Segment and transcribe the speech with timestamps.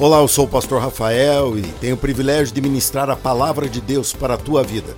[0.00, 3.82] Olá, eu sou o pastor Rafael e tenho o privilégio de ministrar a palavra de
[3.82, 4.96] Deus para a tua vida.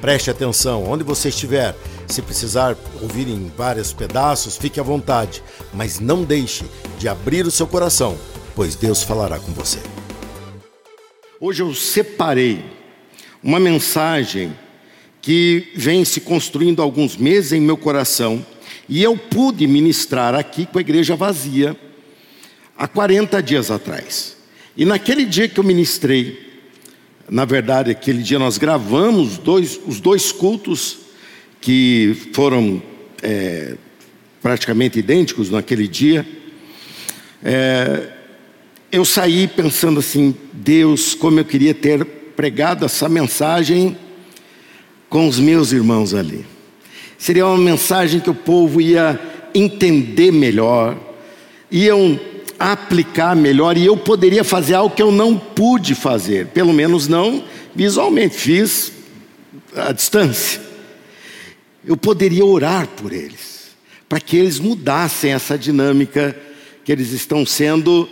[0.00, 1.74] Preste atenção, onde você estiver,
[2.06, 5.42] se precisar ouvir em vários pedaços, fique à vontade,
[5.74, 6.64] mas não deixe
[6.96, 8.16] de abrir o seu coração,
[8.54, 9.80] pois Deus falará com você.
[11.40, 12.64] Hoje eu separei
[13.42, 14.56] uma mensagem
[15.20, 18.46] que vem se construindo há alguns meses em meu coração
[18.88, 21.76] e eu pude ministrar aqui com a igreja vazia
[22.78, 24.35] há 40 dias atrás.
[24.76, 26.38] E naquele dia que eu ministrei,
[27.30, 30.98] na verdade, aquele dia nós gravamos dois, os dois cultos
[31.60, 32.82] que foram
[33.22, 33.76] é,
[34.42, 36.26] praticamente idênticos naquele dia.
[37.42, 38.12] É,
[38.92, 43.96] eu saí pensando assim, Deus, como eu queria ter pregado essa mensagem
[45.08, 46.44] com os meus irmãos ali.
[47.16, 49.18] Seria uma mensagem que o povo ia
[49.54, 50.98] entender melhor,
[51.70, 52.20] iam
[52.58, 57.44] aplicar melhor e eu poderia fazer algo que eu não pude fazer, pelo menos não
[57.74, 58.92] visualmente, fiz
[59.74, 60.60] à distância.
[61.86, 63.68] Eu poderia orar por eles,
[64.08, 66.36] para que eles mudassem essa dinâmica
[66.84, 68.08] que eles estão sendo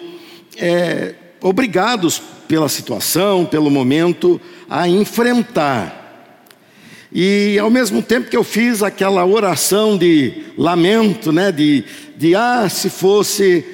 [0.56, 6.03] é, obrigados pela situação, pelo momento, a enfrentar.
[7.12, 11.84] E ao mesmo tempo que eu fiz aquela oração de lamento, né, de,
[12.17, 13.64] de ah, se fosse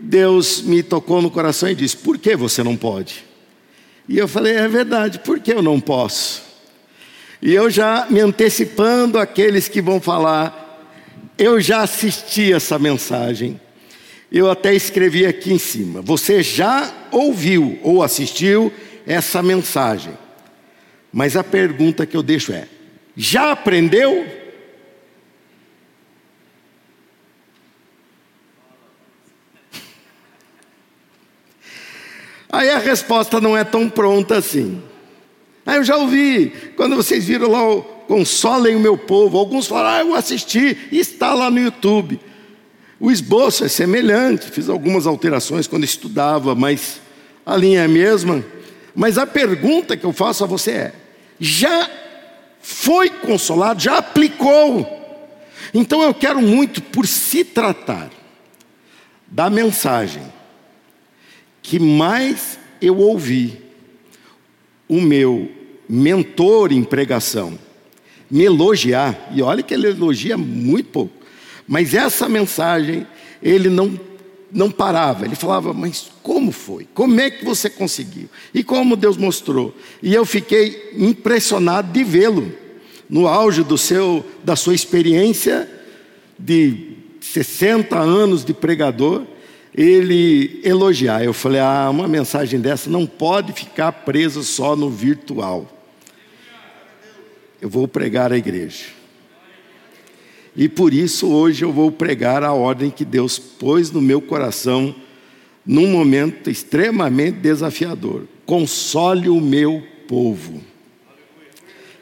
[0.00, 3.24] Deus me tocou no coração e disse: Por que você não pode?
[4.08, 6.42] E eu falei: É verdade, por que eu não posso?
[7.42, 10.84] E eu já me antecipando aqueles que vão falar,
[11.38, 13.60] eu já assisti essa mensagem.
[14.30, 18.72] Eu até escrevi aqui em cima: Você já ouviu ou assistiu
[19.06, 20.16] essa mensagem?
[21.12, 22.68] Mas a pergunta que eu deixo é:
[23.16, 24.39] Já aprendeu?
[32.60, 34.82] Aí a resposta não é tão pronta assim.
[35.64, 39.88] Aí eu já ouvi, quando vocês viram lá o Consolem o meu povo, alguns falaram,
[39.96, 42.20] ah, eu assisti, está lá no YouTube.
[42.98, 47.00] O esboço é semelhante, fiz algumas alterações quando estudava, mas
[47.46, 48.44] a linha é a mesma.
[48.94, 50.92] Mas a pergunta que eu faço a você é:
[51.38, 51.88] já
[52.60, 54.86] foi consolado, já aplicou?
[55.72, 58.10] Então eu quero muito, por se tratar
[59.26, 60.39] da mensagem
[61.62, 63.60] que mais eu ouvi
[64.88, 65.50] o meu
[65.88, 67.58] mentor em pregação
[68.30, 71.12] me elogiar, e olha que ele elogia muito pouco,
[71.66, 73.06] mas essa mensagem
[73.42, 73.98] ele não,
[74.52, 76.86] não parava, ele falava, mas como foi?
[76.94, 78.28] Como é que você conseguiu?
[78.54, 79.74] E como Deus mostrou?
[80.02, 82.52] E eu fiquei impressionado de vê-lo
[83.08, 85.68] no auge do seu, da sua experiência
[86.38, 89.24] de 60 anos de pregador,
[89.74, 91.24] ele elogiar.
[91.24, 95.70] Eu falei: ah, uma mensagem dessa não pode ficar presa só no virtual.
[97.60, 98.86] Eu vou pregar a igreja.
[100.56, 104.94] E por isso hoje eu vou pregar a ordem que Deus pôs no meu coração
[105.64, 108.26] num momento extremamente desafiador.
[108.44, 110.60] Console o meu povo.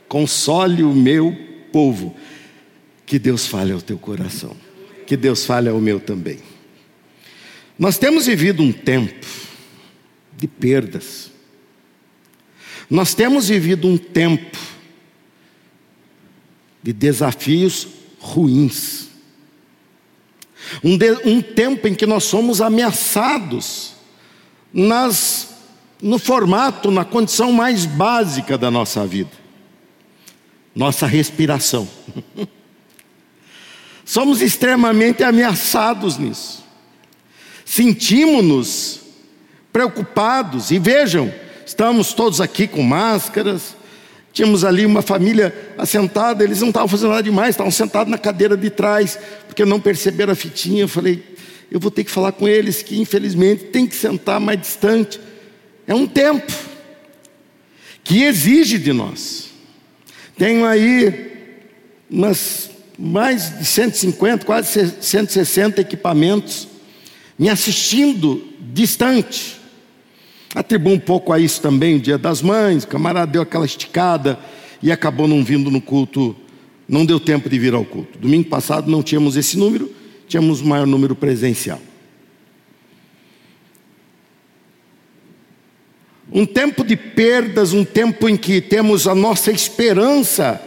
[0.08, 1.36] Console o meu
[1.70, 2.16] povo.
[3.04, 4.56] Que Deus fale ao teu coração.
[5.06, 6.38] Que Deus fale ao meu também.
[7.78, 9.26] Nós temos vivido um tempo
[10.36, 11.30] de perdas.
[12.90, 14.58] Nós temos vivido um tempo
[16.82, 17.86] de desafios
[18.18, 19.08] ruins.
[20.82, 23.94] Um, de, um tempo em que nós somos ameaçados
[24.72, 25.54] nas,
[26.02, 29.48] no formato, na condição mais básica da nossa vida
[30.78, 31.88] nossa respiração.
[34.04, 36.64] somos extremamente ameaçados nisso
[37.68, 39.00] sentimos-nos
[39.70, 40.70] preocupados.
[40.70, 41.32] E vejam,
[41.66, 43.76] estamos todos aqui com máscaras.
[44.32, 48.56] Tínhamos ali uma família assentada, eles não estavam fazendo nada demais, estavam sentados na cadeira
[48.56, 50.82] de trás, porque não perceberam a fitinha.
[50.82, 51.22] Eu falei,
[51.70, 55.20] eu vou ter que falar com eles que infelizmente tem que sentar mais distante.
[55.86, 56.50] É um tempo
[58.02, 59.50] que exige de nós.
[60.38, 61.32] Tenho aí
[62.10, 66.77] umas mais de 150, quase 160 equipamentos
[67.38, 68.42] me assistindo
[68.72, 69.58] distante.
[70.54, 74.38] Atribuo um pouco a isso também o Dia das Mães, o camarada deu aquela esticada
[74.82, 76.34] e acabou não vindo no culto,
[76.88, 78.18] não deu tempo de vir ao culto.
[78.18, 79.92] Domingo passado não tínhamos esse número,
[80.26, 81.80] tínhamos o maior número presencial.
[86.32, 90.60] Um tempo de perdas, um tempo em que temos a nossa esperança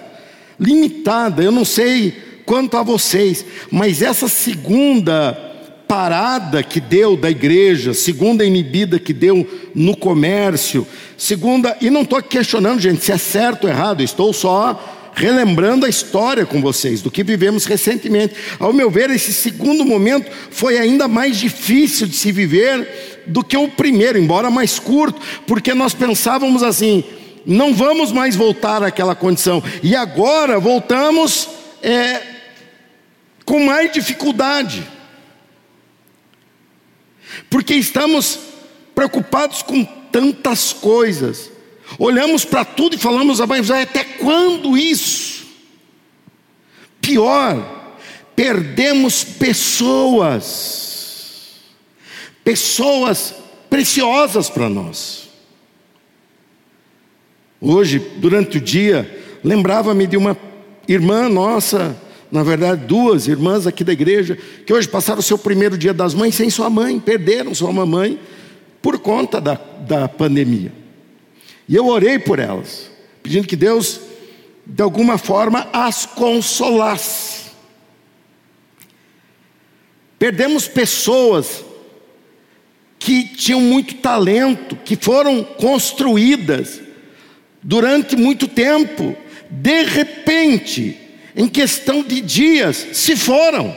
[0.59, 1.43] limitada.
[1.43, 2.15] Eu não sei
[2.45, 5.50] quanto a vocês, mas essa segunda
[5.91, 9.45] parada que deu da igreja, segunda inibida que deu
[9.75, 15.11] no comércio, segunda, e não estou questionando, gente, se é certo ou errado, estou só
[15.13, 18.35] relembrando a história com vocês, do que vivemos recentemente.
[18.57, 23.57] Ao meu ver, esse segundo momento foi ainda mais difícil de se viver do que
[23.57, 27.03] o primeiro, embora mais curto, porque nós pensávamos assim:
[27.45, 31.49] não vamos mais voltar àquela condição, e agora voltamos
[31.83, 32.21] é,
[33.43, 34.87] com mais dificuldade
[37.49, 38.39] porque estamos
[38.93, 41.51] preocupados com tantas coisas.
[41.97, 45.45] Olhamos para tudo e falamos, mas até quando isso?
[47.01, 47.95] Pior,
[48.35, 50.41] perdemos pessoas,
[52.43, 53.33] pessoas
[53.69, 55.29] preciosas para nós.
[57.59, 60.35] Hoje, durante o dia, lembrava-me de uma
[60.87, 61.95] irmã nossa,
[62.31, 66.13] na verdade, duas irmãs aqui da igreja, que hoje passaram o seu primeiro dia das
[66.13, 68.17] mães sem sua mãe, perderam sua mamãe
[68.81, 69.55] por conta da,
[69.87, 70.71] da pandemia.
[71.67, 72.89] E eu orei por elas,
[73.21, 73.99] pedindo que Deus,
[74.65, 77.51] de alguma forma, as consolasse.
[80.17, 81.65] Perdemos pessoas
[82.97, 86.79] que tinham muito talento, que foram construídas
[87.61, 89.15] durante muito tempo,
[89.49, 91.00] de repente,
[91.35, 93.75] em questão de dias, se foram.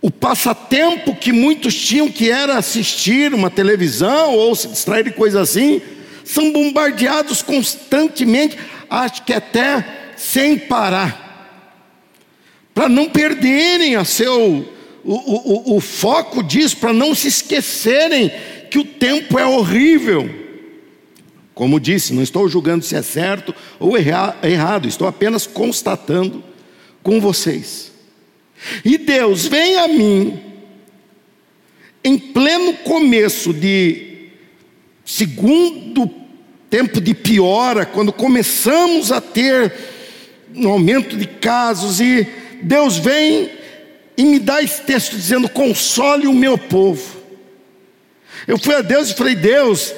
[0.00, 5.40] O passatempo que muitos tinham, que era assistir uma televisão ou se distrair de coisa
[5.40, 5.82] assim,
[6.24, 8.56] são bombardeados constantemente,
[8.88, 11.24] acho que até sem parar,
[12.72, 14.64] para não perderem a seu,
[15.04, 18.30] o, o, o foco disso, para não se esquecerem
[18.70, 20.45] que o tempo é horrível.
[21.56, 26.44] Como disse, não estou julgando se é certo ou errado, estou apenas constatando
[27.02, 27.90] com vocês.
[28.84, 30.38] E Deus vem a mim,
[32.04, 34.28] em pleno começo de
[35.02, 36.10] segundo
[36.68, 39.72] tempo de piora, quando começamos a ter
[40.54, 42.28] um aumento de casos, e
[42.64, 43.50] Deus vem
[44.14, 47.16] e me dá esse texto dizendo: console o meu povo.
[48.46, 49.94] Eu fui a Deus e falei: Deus,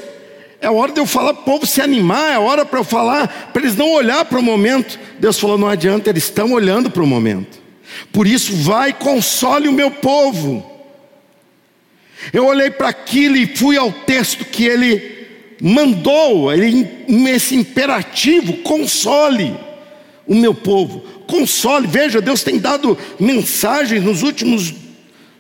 [0.60, 3.50] é hora de eu falar para o povo se animar, é hora para eu falar,
[3.52, 4.98] para eles não olhar para o momento.
[5.18, 7.58] Deus falou: não adianta, eles estão olhando para o momento.
[8.12, 10.68] Por isso, vai, console o meu povo.
[12.32, 15.26] Eu olhei para aquilo e fui ao texto que ele
[15.62, 16.88] mandou, ele,
[17.28, 19.56] esse imperativo: console
[20.26, 21.86] o meu povo, console.
[21.86, 24.87] Veja, Deus tem dado mensagens nos últimos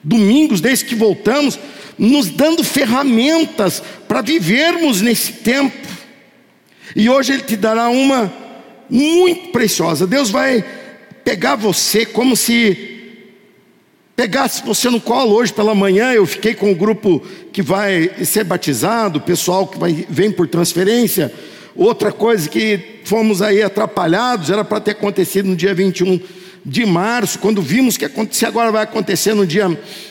[0.02, 1.58] domingos, desde que voltamos,
[1.98, 5.76] nos dando ferramentas para vivermos nesse tempo.
[6.94, 8.32] E hoje Ele te dará uma
[8.88, 10.06] muito preciosa.
[10.06, 10.64] Deus vai
[11.24, 12.96] pegar você como se
[14.16, 16.12] pegasse você no colo hoje pela manhã.
[16.12, 17.20] Eu fiquei com o grupo
[17.52, 21.32] que vai ser batizado, o pessoal que vai, vem por transferência.
[21.76, 26.18] Outra coisa que fomos aí atrapalhados, era para ter acontecido no dia 21
[26.68, 29.66] de março, quando vimos que acontecia, agora vai acontecer no dia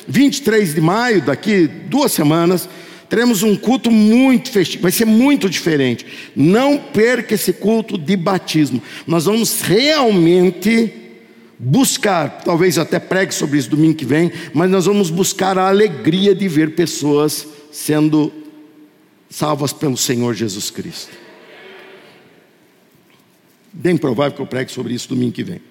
[0.08, 2.68] 23 de maio, daqui duas semanas,
[3.08, 6.06] teremos um culto muito festivo, vai ser muito diferente.
[6.36, 8.82] Não perca esse culto de batismo.
[9.06, 10.92] Nós vamos realmente
[11.60, 16.34] buscar, talvez até pregue sobre isso domingo que vem, mas nós vamos buscar a alegria
[16.34, 18.32] de ver pessoas sendo
[19.30, 21.12] salvas pelo Senhor Jesus Cristo.
[23.72, 25.62] Bem provável que eu pregue sobre isso domingo que vem.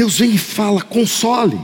[0.00, 1.60] Deus vem e fala: console.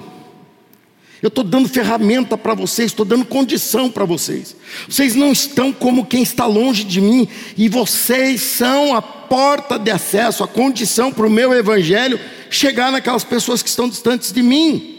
[1.22, 4.54] Eu estou dando ferramenta para vocês, estou dando condição para vocês.
[4.86, 7.26] Vocês não estão como quem está longe de mim,
[7.56, 13.24] e vocês são a porta de acesso, a condição para o meu evangelho chegar naquelas
[13.24, 14.98] pessoas que estão distantes de mim.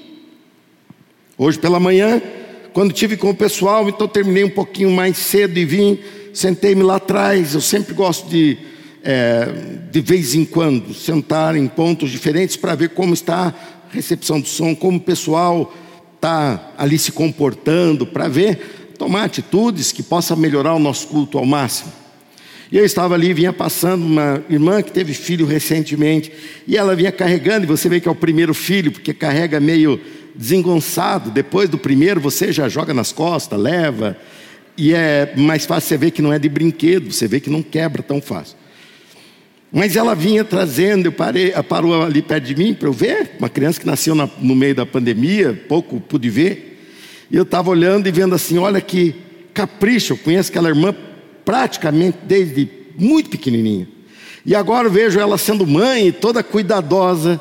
[1.37, 2.19] Hoje pela manhã,
[2.73, 5.99] quando tive com o pessoal, então terminei um pouquinho mais cedo e vim,
[6.33, 7.53] sentei-me lá atrás.
[7.53, 8.57] Eu sempre gosto de
[9.09, 9.47] é,
[9.89, 13.53] de vez em quando, sentar em pontos diferentes para ver como está a
[13.89, 15.73] recepção do som, como o pessoal
[16.15, 21.45] está ali se comportando, para ver, tomar atitudes que possa melhorar o nosso culto ao
[21.45, 21.89] máximo.
[22.69, 26.29] E eu estava ali, vinha passando uma irmã que teve filho recentemente,
[26.67, 30.01] e ela vinha carregando, e você vê que é o primeiro filho, porque carrega meio
[30.35, 34.17] desengonçado, depois do primeiro você já joga nas costas, leva,
[34.77, 37.63] e é mais fácil você ver que não é de brinquedo, você vê que não
[37.63, 38.56] quebra tão fácil.
[39.71, 43.49] Mas ela vinha trazendo, eu parei, parou ali perto de mim para eu ver, uma
[43.49, 46.79] criança que nasceu na, no meio da pandemia, pouco pude ver.
[47.29, 49.13] E eu estava olhando e vendo assim, olha que
[49.53, 50.95] capricho, eu conheço aquela irmã
[51.43, 53.87] praticamente desde muito pequenininha.
[54.45, 57.39] E agora vejo ela sendo mãe, toda cuidadosa,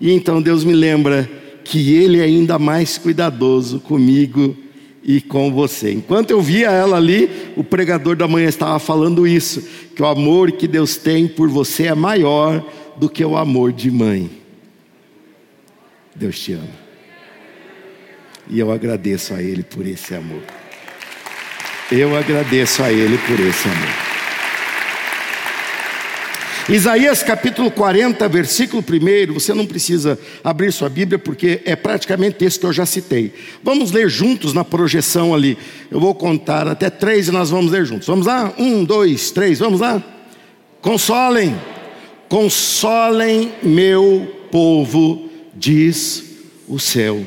[0.00, 1.28] e então Deus me lembra
[1.64, 4.56] que Ele é ainda mais cuidadoso comigo
[5.04, 5.92] e com você.
[5.92, 9.62] Enquanto eu via ela ali, o pregador da manhã estava falando isso:
[9.94, 12.64] que o amor que Deus tem por você é maior
[12.96, 14.30] do que o amor de mãe.
[16.14, 16.84] Deus te ama.
[18.48, 20.42] E eu agradeço a Ele por esse amor.
[21.90, 24.13] Eu agradeço a Ele por esse amor.
[26.66, 32.58] Isaías capítulo 40, versículo 1, você não precisa abrir sua Bíblia porque é praticamente esse
[32.58, 33.34] que eu já citei.
[33.62, 35.58] Vamos ler juntos na projeção ali.
[35.90, 38.06] Eu vou contar até três e nós vamos ler juntos.
[38.06, 38.54] Vamos lá?
[38.56, 40.02] Um, dois, três, vamos lá?
[40.80, 41.54] Consolem,
[42.30, 46.24] consolem meu povo, diz
[46.66, 47.26] o seu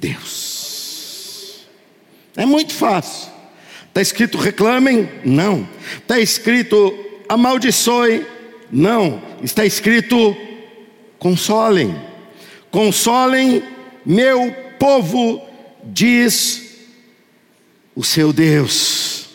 [0.00, 1.66] Deus.
[2.34, 3.30] É muito fácil.
[3.88, 5.06] Está escrito reclamem?
[5.22, 5.68] Não.
[5.98, 8.26] Está escrito amaldiçoem.
[8.70, 10.36] Não, está escrito
[11.18, 11.94] consolem.
[12.70, 13.62] Consolem
[14.04, 15.40] meu povo,
[15.84, 16.86] diz
[17.94, 19.26] o seu Deus.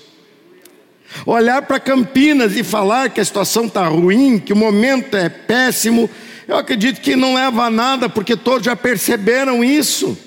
[1.26, 6.10] Olhar para Campinas e falar que a situação está ruim, que o momento é péssimo,
[6.48, 10.18] eu acredito que não leva a nada, porque todos já perceberam isso.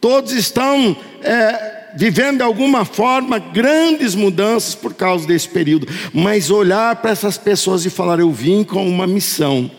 [0.00, 6.96] Todos estão é, vivendo de alguma forma grandes mudanças por causa desse período, mas olhar
[6.96, 9.70] para essas pessoas e falar: Eu vim com uma missão,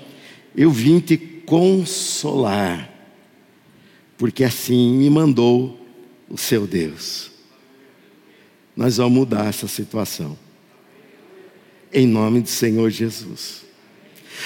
[0.56, 2.90] eu vim te consolar,
[4.18, 5.80] porque assim me mandou
[6.30, 7.32] o seu Deus.
[8.76, 10.38] Nós vamos mudar essa situação,
[11.92, 13.66] em nome do Senhor Jesus.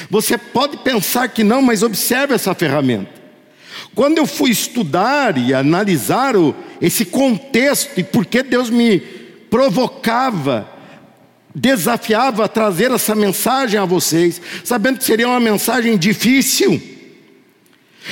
[0.10, 3.23] Você pode pensar que não, mas observe essa ferramenta.
[3.95, 9.00] Quando eu fui estudar e analisar o, esse contexto e por que Deus me
[9.50, 10.67] provocava,
[11.53, 16.81] desafiava a trazer essa mensagem a vocês, sabendo que seria uma mensagem difícil,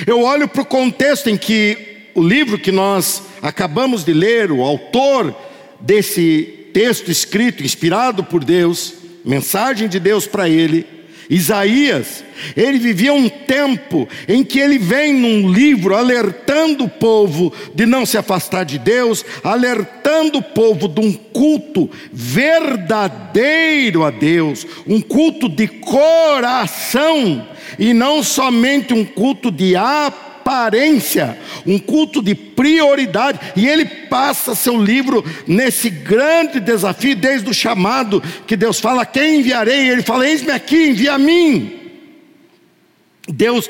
[0.06, 1.78] eu olho para o contexto em que
[2.14, 5.36] o livro que nós acabamos de ler, o autor
[5.80, 8.94] desse texto escrito, inspirado por Deus,
[9.26, 10.86] mensagem de Deus para ele,
[11.32, 12.26] Isaías,
[12.58, 18.06] ele vivia um tempo em que ele vem num livro alertando o povo de não
[18.06, 25.48] se afastar de Deus, alertando o povo de um culto verdadeiro a Deus, um culto
[25.48, 27.48] de coração
[27.80, 34.54] e não somente um culto de aparição aparência, um culto de prioridade, e ele passa
[34.54, 39.90] seu livro nesse grande desafio, desde o chamado que Deus fala: Quem enviarei?
[39.90, 41.80] Ele fala: Eis-me aqui, envia a mim.
[43.28, 43.70] Deus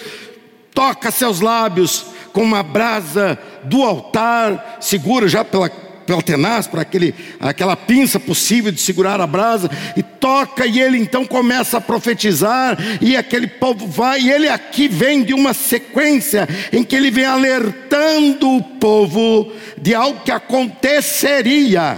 [0.74, 5.70] toca seus lábios com uma brasa do altar, segura já pela
[6.12, 10.98] pela tenaz, para aquele, aquela pinça possível de segurar a brasa, e toca, e ele
[10.98, 16.50] então começa a profetizar, e aquele povo vai, e ele aqui vem de uma sequência
[16.74, 21.98] em que ele vem alertando o povo de algo que aconteceria,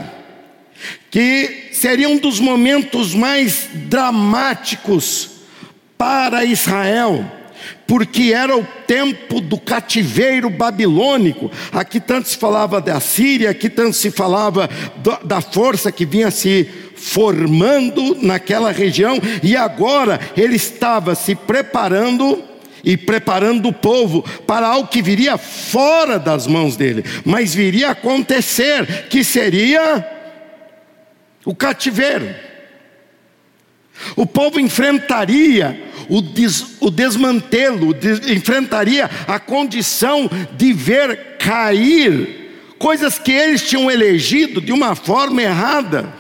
[1.09, 5.31] que seria um dos momentos mais dramáticos
[5.97, 7.25] para Israel
[7.87, 11.51] porque era o tempo do cativeiro babilônico.
[11.71, 14.69] Aqui tanto se falava da Síria, aqui tanto se falava
[15.23, 22.41] da força que vinha se formando naquela região, e agora ele estava se preparando
[22.83, 27.91] e preparando o povo para algo que viria fora das mãos dele, mas viria a
[27.91, 30.05] acontecer, que seria
[31.45, 32.52] o cativeiro.
[34.15, 42.43] O povo enfrentaria o, des, o desmantelo, des, enfrentaria a condição de ver cair
[42.77, 46.13] coisas que eles tinham elegido de uma forma errada,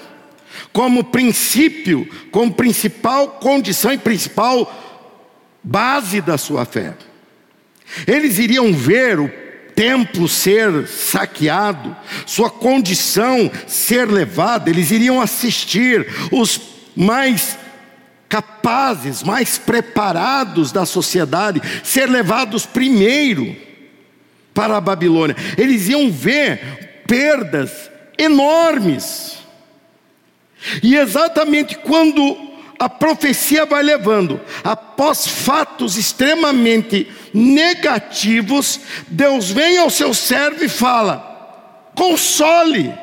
[0.71, 4.71] como princípio, como principal condição e principal
[5.61, 6.93] base da sua fé.
[8.07, 9.29] Eles iriam ver o
[9.75, 16.59] templo ser saqueado, sua condição ser levada, eles iriam assistir os
[16.95, 17.57] mais
[18.33, 23.55] capazes, mais preparados da sociedade, ser levados primeiro
[24.55, 25.35] para a Babilônia.
[25.55, 29.37] Eles iam ver perdas enormes.
[30.81, 32.35] E exatamente quando
[32.79, 41.91] a profecia vai levando, após fatos extremamente negativos, Deus vem ao seu servo e fala:
[41.93, 43.02] console.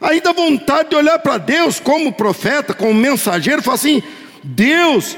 [0.00, 4.02] Aí dá vontade de olhar para Deus como profeta, como mensageiro, e falar assim:
[4.42, 5.16] Deus,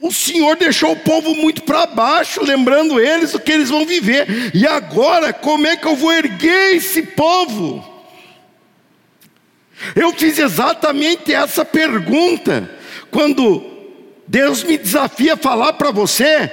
[0.00, 4.50] o Senhor deixou o povo muito para baixo, lembrando eles do que eles vão viver.
[4.54, 7.88] E agora, como é que eu vou erguer esse povo?
[9.94, 12.70] Eu fiz exatamente essa pergunta.
[13.10, 13.70] quando
[14.26, 16.50] Deus me desafia a falar para você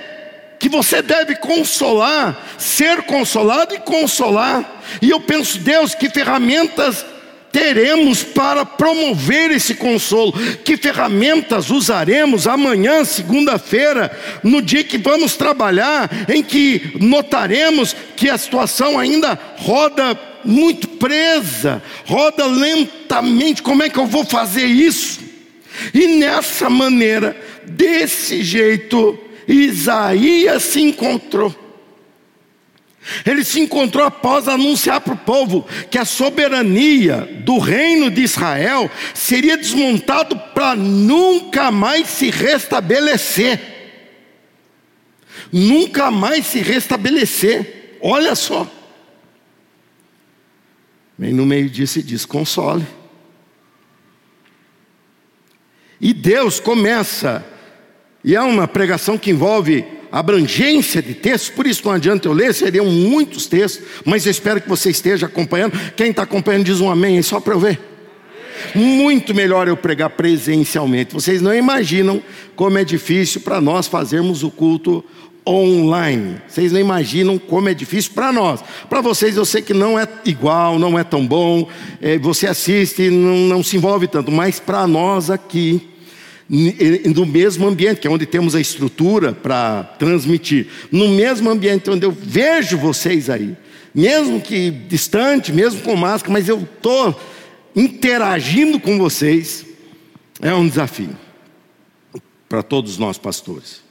[0.59, 4.81] que você deve consolar, ser consolado e consolar.
[5.01, 7.05] E eu penso, Deus, que ferramentas
[7.51, 10.33] teremos para promover esse consolo?
[10.63, 14.11] Que ferramentas usaremos amanhã, segunda-feira,
[14.43, 21.81] no dia que vamos trabalhar, em que notaremos que a situação ainda roda muito presa,
[22.05, 23.61] roda lentamente.
[23.61, 25.19] Como é que eu vou fazer isso?
[25.93, 31.68] E nessa maneira, desse jeito, Isaías se encontrou.
[33.25, 38.89] Ele se encontrou após anunciar para o povo que a soberania do reino de Israel
[39.13, 43.59] seria desmontado para nunca mais se restabelecer.
[45.51, 47.97] Nunca mais se restabelecer.
[48.01, 48.69] Olha só.
[51.17, 52.85] Bem no meio disso diz: console.
[55.99, 57.45] E Deus começa,
[58.23, 62.53] e é uma pregação que envolve abrangência de textos, por isso não adianta eu ler,
[62.53, 65.77] seriam muitos textos, mas eu espero que você esteja acompanhando.
[65.95, 67.79] Quem está acompanhando diz um amém, só para eu ver.
[68.75, 71.13] Muito melhor eu pregar presencialmente.
[71.13, 72.21] Vocês não imaginam
[72.55, 75.03] como é difícil para nós fazermos o culto
[75.47, 76.37] online.
[76.47, 78.61] Vocês não imaginam como é difícil para nós.
[78.89, 81.67] Para vocês eu sei que não é igual, não é tão bom.
[82.01, 85.87] É, você assiste, não, não se envolve tanto, mas para nós aqui
[86.49, 92.05] no mesmo ambiente, que é onde temos a estrutura para transmitir, no mesmo ambiente onde
[92.05, 93.55] eu vejo vocês aí,
[93.93, 97.19] mesmo que distante, mesmo com máscara, mas eu estou
[97.75, 99.63] interagindo com vocês,
[100.41, 101.15] é um desafio
[102.47, 103.81] para todos nós pastores.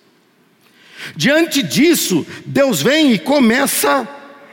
[1.15, 4.09] Diante disso, Deus vem e começa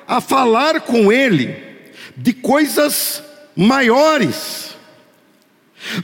[0.07, 1.55] a falar com ele
[2.15, 3.23] de coisas
[3.55, 4.74] maiores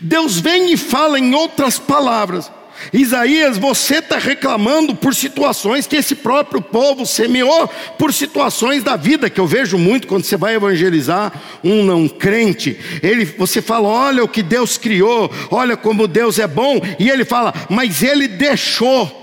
[0.01, 2.51] Deus vem e fala em outras palavras.
[2.91, 9.29] Isaías, você está reclamando por situações que esse próprio povo semeou, por situações da vida,
[9.29, 11.32] que eu vejo muito quando você vai evangelizar
[11.63, 12.77] um não crente.
[13.03, 17.23] Ele, você fala, olha o que Deus criou, olha como Deus é bom, e ele
[17.23, 19.19] fala, mas ele deixou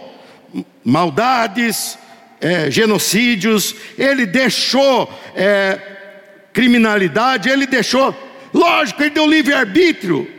[0.85, 1.99] maldades,
[2.41, 5.79] é, genocídios, ele deixou é,
[6.53, 8.15] criminalidade, ele deixou,
[8.55, 10.38] lógico, ele deu livre-arbítrio,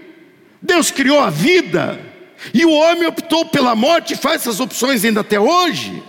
[0.62, 2.00] Deus criou a vida,
[2.54, 6.04] e o homem optou pela morte e faz essas opções ainda até hoje.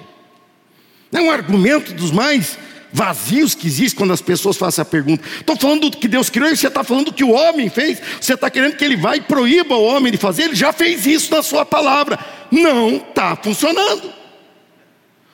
[1.12, 2.56] É um argumento dos mais
[2.92, 5.26] vazios que existe quando as pessoas fazem essa pergunta.
[5.40, 8.00] Estou falando do que Deus criou e você está falando do que o homem fez.
[8.20, 10.44] Você está querendo que ele vá e proíba o homem de fazer?
[10.44, 12.18] Ele já fez isso na sua palavra.
[12.50, 14.12] Não está funcionando.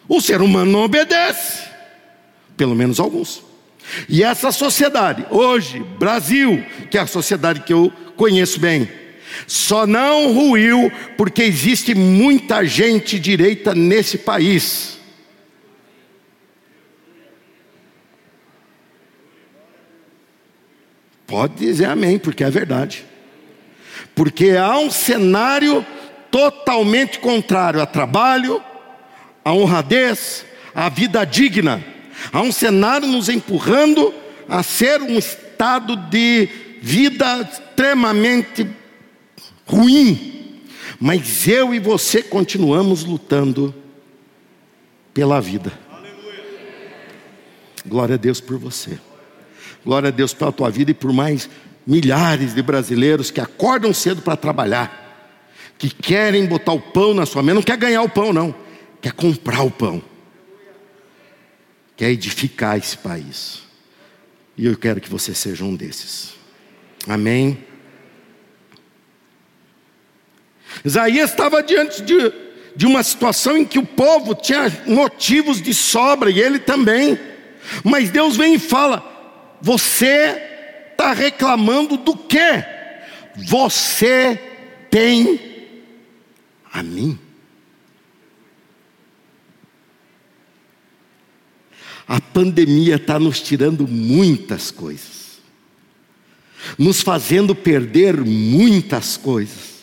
[0.08, 1.64] O ser humano não obedece,
[2.56, 3.42] pelo menos alguns.
[4.08, 8.88] E essa sociedade, hoje, Brasil, que é a sociedade que eu conheço bem,
[9.46, 14.96] só não ruiu porque existe muita gente direita nesse país.
[21.26, 23.04] Pode dizer amém, porque é verdade.
[24.14, 25.84] Porque há um cenário
[26.30, 28.62] totalmente contrário a trabalho,
[29.44, 31.82] a honradez, a vida digna.
[32.32, 34.14] Há um cenário nos empurrando
[34.48, 36.48] a ser um estado de
[36.80, 38.66] vida extremamente
[39.66, 40.62] ruim,
[40.98, 43.74] mas eu e você continuamos lutando
[45.12, 45.72] pela vida.
[47.84, 48.98] Glória a Deus por você.
[49.84, 51.50] Glória a Deus pela tua vida e por mais
[51.86, 55.38] milhares de brasileiros que acordam cedo para trabalhar,
[55.78, 58.54] que querem botar o pão na sua mesa, não quer ganhar o pão, não,
[59.00, 60.02] quer comprar o pão,
[61.96, 63.62] quer edificar esse país.
[64.56, 66.34] E eu quero que você seja um desses.
[67.06, 67.58] Amém.
[70.84, 72.32] Isaías estava diante de,
[72.74, 77.18] de uma situação em que o povo tinha motivos de sobra e ele também.
[77.84, 80.40] Mas Deus vem e fala: Você
[80.92, 82.64] está reclamando do quê?
[83.36, 84.40] Você
[84.90, 85.40] tem
[86.72, 87.18] a mim.
[92.08, 95.40] A pandemia está nos tirando muitas coisas,
[96.78, 99.75] nos fazendo perder muitas coisas.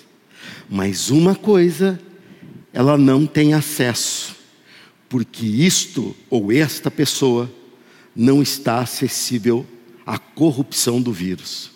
[0.75, 1.99] Mas uma coisa
[2.73, 4.35] ela não tem acesso,
[5.07, 7.47] porque isto ou esta pessoa
[8.15, 9.67] não está acessível
[10.03, 11.69] à corrupção do vírus.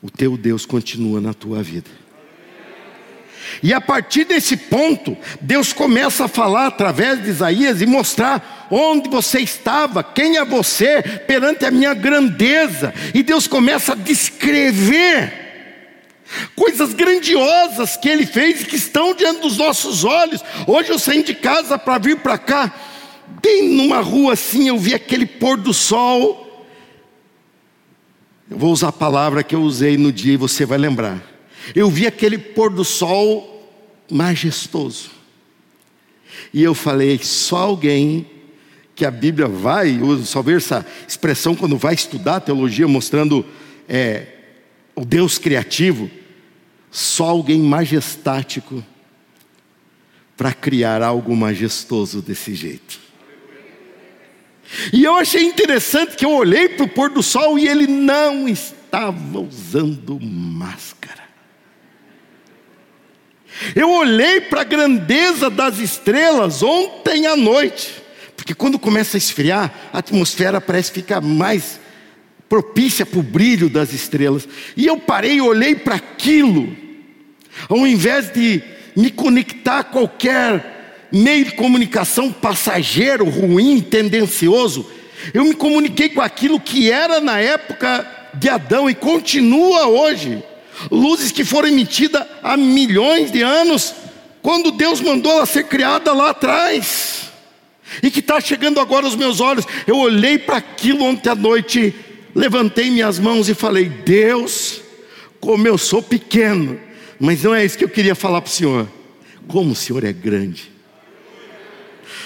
[0.00, 1.90] O teu Deus continua na tua vida.
[3.60, 9.10] E a partir desse ponto, Deus começa a falar através de Isaías e mostrar onde
[9.10, 12.94] você estava, quem é você perante a minha grandeza.
[13.12, 15.45] E Deus começa a descrever
[16.54, 20.42] coisas grandiosas que Ele fez e que estão diante dos nossos olhos.
[20.66, 22.74] Hoje eu saí de casa para vir para cá,
[23.42, 26.44] bem numa rua assim, eu vi aquele pôr do sol.
[28.50, 31.20] Eu vou usar a palavra que eu usei no dia e você vai lembrar.
[31.74, 33.52] Eu vi aquele pôr do sol
[34.10, 35.10] majestoso.
[36.52, 38.26] E eu falei, só alguém
[38.94, 43.44] que a Bíblia vai, só ver essa expressão quando vai estudar teologia, mostrando
[43.88, 44.35] é,
[44.96, 46.10] o Deus criativo,
[46.90, 48.82] só alguém majestático
[50.36, 52.98] para criar algo majestoso desse jeito.
[54.92, 58.48] E eu achei interessante que eu olhei para o pôr do sol e ele não
[58.48, 61.24] estava usando máscara.
[63.74, 68.02] Eu olhei para a grandeza das estrelas ontem à noite,
[68.36, 71.80] porque quando começa a esfriar, a atmosfera parece ficar mais
[72.48, 74.48] propícia para o brilho das estrelas.
[74.76, 76.76] E eu parei e olhei para aquilo,
[77.68, 78.62] ao invés de
[78.94, 84.90] me conectar a qualquer meio de comunicação passageiro, ruim, tendencioso,
[85.32, 90.42] eu me comuniquei com aquilo que era na época de Adão e continua hoje.
[90.90, 93.94] Luzes que foram emitidas há milhões de anos,
[94.42, 97.30] quando Deus mandou ela ser criada lá atrás,
[98.02, 99.64] e que está chegando agora aos meus olhos.
[99.86, 101.94] Eu olhei para aquilo ontem à noite
[102.36, 104.82] levantei minhas mãos e falei: Deus,
[105.40, 106.78] como eu sou pequeno,
[107.18, 108.88] mas não é isso que eu queria falar para o Senhor.
[109.48, 110.70] Como o Senhor é grande.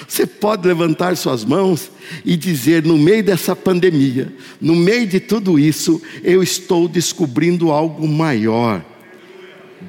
[0.08, 1.90] Você pode levantar suas mãos
[2.24, 8.08] e dizer: no meio dessa pandemia, no meio de tudo isso, eu estou descobrindo algo
[8.08, 8.84] maior.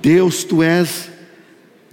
[0.02, 1.11] Deus, tu és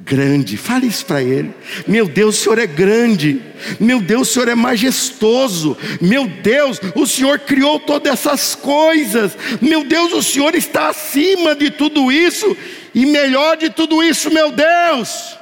[0.01, 0.57] grande.
[0.57, 1.53] Fale isso para ele.
[1.87, 3.43] Meu Deus, o Senhor é grande.
[3.81, 5.77] Meu Deus, o Senhor é majestoso.
[6.01, 9.37] Meu Deus, o Senhor criou todas essas coisas.
[9.61, 12.57] Meu Deus, o Senhor está acima de tudo isso.
[12.95, 15.37] E melhor de tudo isso, meu Deus,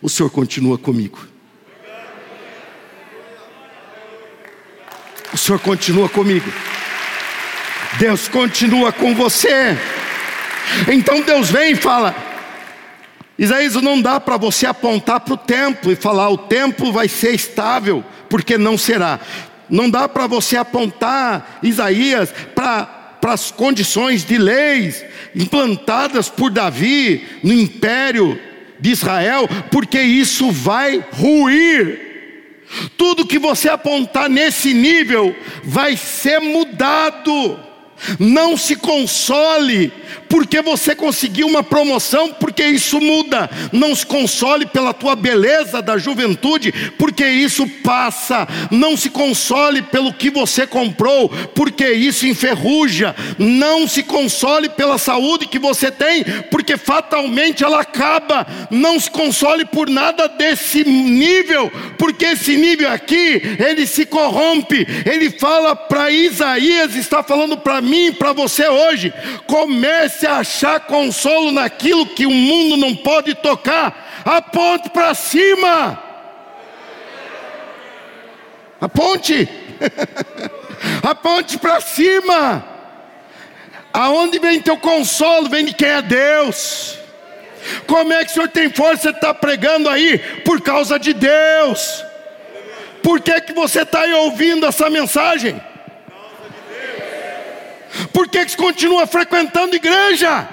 [0.00, 1.28] o Senhor continua comigo.
[5.32, 6.50] O Senhor continua comigo.
[7.98, 9.76] Deus continua com você.
[10.90, 12.14] Então Deus vem e fala:
[13.40, 17.34] Isaías, não dá para você apontar para o templo e falar: o templo vai ser
[17.34, 19.18] estável, porque não será.
[19.68, 27.26] Não dá para você apontar, Isaías, para para as condições de leis implantadas por Davi
[27.44, 28.40] no império
[28.78, 32.08] de Israel, porque isso vai ruir.
[32.96, 37.69] Tudo que você apontar nesse nível vai ser mudado.
[38.18, 39.92] Não se console
[40.28, 43.50] porque você conseguiu uma promoção, porque isso muda.
[43.72, 48.46] Não se console pela tua beleza da juventude, porque isso passa.
[48.70, 53.14] Não se console pelo que você comprou, porque isso enferruja.
[53.38, 58.46] Não se console pela saúde que você tem, porque fatalmente ela acaba.
[58.70, 64.86] Não se console por nada desse nível, porque esse nível aqui, ele se corrompe.
[65.04, 69.12] Ele fala para Isaías, está falando para mim, para você hoje.
[69.46, 76.02] Comece a achar consolo naquilo que o mundo não pode tocar, aponte para cima.
[78.80, 79.48] Aponte.
[81.02, 82.64] aponte para cima.
[83.92, 85.48] Aonde vem teu consolo?
[85.48, 86.98] Vem de quem é Deus.
[87.86, 90.18] Como é que o senhor tem força de estar tá pregando aí?
[90.44, 92.04] Por causa de Deus.
[93.02, 95.60] Por que, que você está aí ouvindo essa mensagem?
[98.12, 100.48] Por que, que você continua frequentando igreja?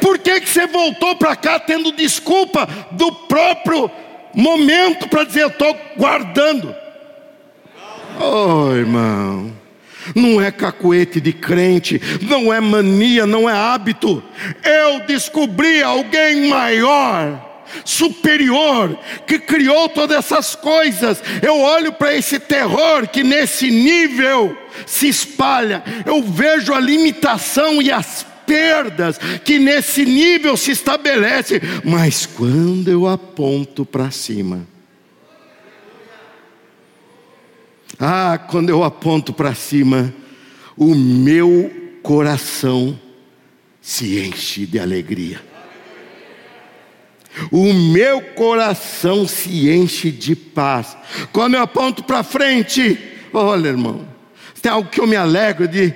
[0.00, 3.90] Por que, que você voltou para cá tendo desculpa do próprio
[4.34, 6.74] momento para dizer eu estou guardando?
[8.20, 9.52] Oh, irmão,
[10.14, 14.22] não é cacuete de crente, não é mania, não é hábito.
[14.64, 17.46] Eu descobri alguém maior
[17.84, 21.22] superior, que criou todas essas coisas.
[21.42, 27.90] Eu olho para esse terror que nesse nível se espalha, eu vejo a limitação e
[27.90, 34.66] as perdas que nesse nível se estabelece, mas quando eu aponto para cima,
[38.00, 40.14] ah, quando eu aponto para cima,
[40.76, 41.70] o meu
[42.02, 42.98] coração
[43.80, 45.42] se enche de alegria.
[47.50, 50.96] O meu coração se enche de paz.
[51.32, 52.98] Quando eu aponto para frente,
[53.32, 54.06] olha, irmão,
[54.60, 55.92] tem algo que eu me alegro de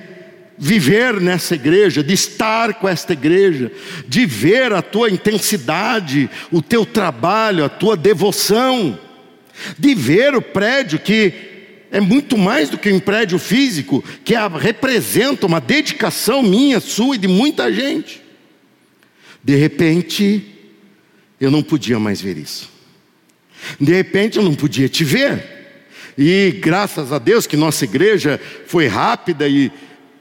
[0.59, 3.73] viver nessa igreja, de estar com esta igreja,
[4.07, 8.99] de ver a tua intensidade, o teu trabalho, a tua devoção,
[9.79, 11.33] de ver o prédio que
[11.91, 17.19] é muito mais do que um prédio físico, que representa uma dedicação minha, sua e
[17.19, 18.23] de muita gente.
[19.45, 20.43] De repente,
[21.41, 22.71] eu não podia mais ver isso.
[23.81, 25.62] De repente, eu não podia te ver.
[26.17, 29.71] E graças a Deus que nossa igreja foi rápida e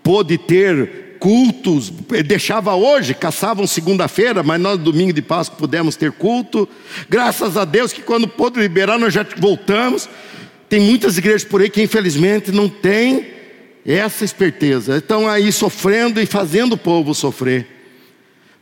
[0.03, 1.91] pôde ter cultos,
[2.25, 6.67] deixava hoje, caçavam segunda-feira, mas nós domingo de Páscoa pudemos ter culto.
[7.07, 10.09] Graças a Deus que quando pôde liberar nós já voltamos.
[10.67, 13.27] Tem muitas igrejas por aí que infelizmente não tem
[13.85, 14.97] essa esperteza.
[14.97, 17.67] Estão aí sofrendo e fazendo o povo sofrer.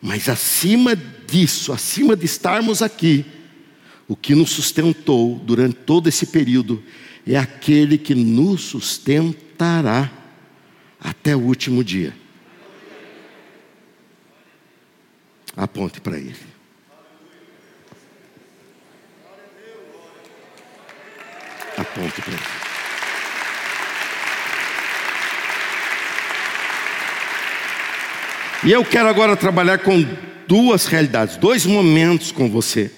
[0.02, 3.26] Mas acima disso, acima de estarmos aqui,
[4.08, 6.84] o que nos sustentou durante todo esse período
[7.36, 10.12] é aquele que nos sustentará
[11.00, 12.14] até o último dia.
[15.56, 16.36] Aponte para ele.
[21.78, 22.70] Aponte para ele.
[28.64, 30.04] E eu quero agora trabalhar com
[30.48, 32.92] duas realidades, dois momentos com você,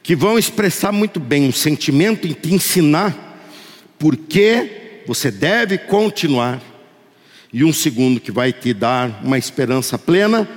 [0.00, 3.31] que vão expressar muito bem um sentimento e te ensinar
[4.02, 6.60] por que você deve continuar,
[7.52, 10.48] e um segundo que vai te dar uma esperança plena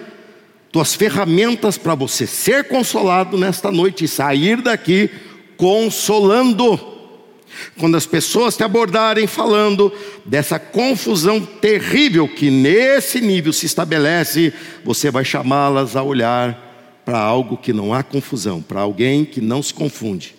[0.71, 5.11] tuas ferramentas para você ser consolado nesta noite e sair daqui
[5.57, 6.79] consolando.
[7.77, 9.93] Quando as pessoas te abordarem falando
[10.25, 14.51] dessa confusão terrível que nesse nível se estabelece,
[14.83, 19.61] você vai chamá-las a olhar para algo que não há confusão, para alguém que não
[19.61, 20.35] se confunde.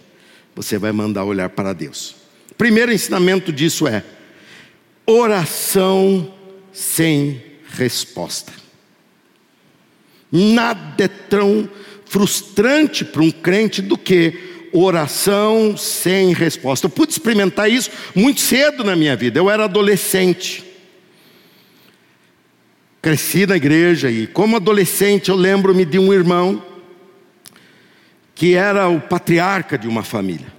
[0.56, 2.25] Você vai mandar olhar para Deus.
[2.56, 4.02] Primeiro ensinamento disso é
[5.06, 6.32] oração
[6.72, 8.52] sem resposta.
[10.30, 11.68] Nada é tão
[12.04, 16.86] frustrante para um crente do que oração sem resposta.
[16.86, 19.38] Eu pude experimentar isso muito cedo na minha vida.
[19.38, 20.64] Eu era adolescente.
[23.00, 26.62] Cresci na igreja e, como adolescente, eu lembro-me de um irmão
[28.34, 30.55] que era o patriarca de uma família.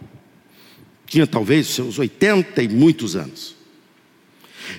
[1.07, 3.55] Tinha talvez seus 80 e muitos anos.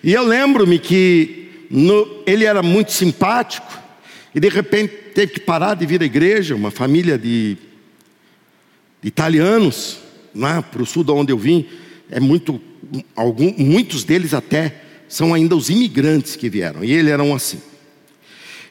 [0.02, 3.78] E eu lembro-me que no, ele era muito simpático,
[4.34, 7.56] e de repente teve que parar de vir à igreja, uma família de,
[9.02, 9.98] de italianos,
[10.34, 11.66] lá para o sul de onde eu vim,
[12.10, 12.60] é muito,
[13.16, 17.60] algum, muitos deles até são ainda os imigrantes que vieram, e eles eram assim.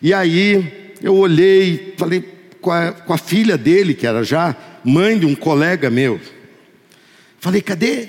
[0.01, 2.23] E aí eu olhei, falei
[2.61, 6.19] com a, com a filha dele, que era já mãe de um colega meu,
[7.39, 8.07] falei, cadê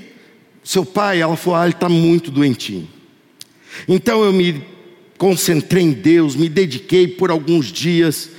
[0.62, 1.20] seu pai?
[1.20, 2.88] Ela falou, ah, ele está muito doentinho.
[3.86, 4.62] Então eu me
[5.16, 8.30] concentrei em Deus, me dediquei por alguns dias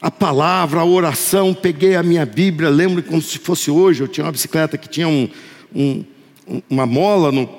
[0.00, 4.24] a palavra, a oração, peguei a minha Bíblia, lembro como se fosse hoje, eu tinha
[4.24, 5.28] uma bicicleta que tinha um,
[5.74, 6.04] um,
[6.70, 7.50] uma mola no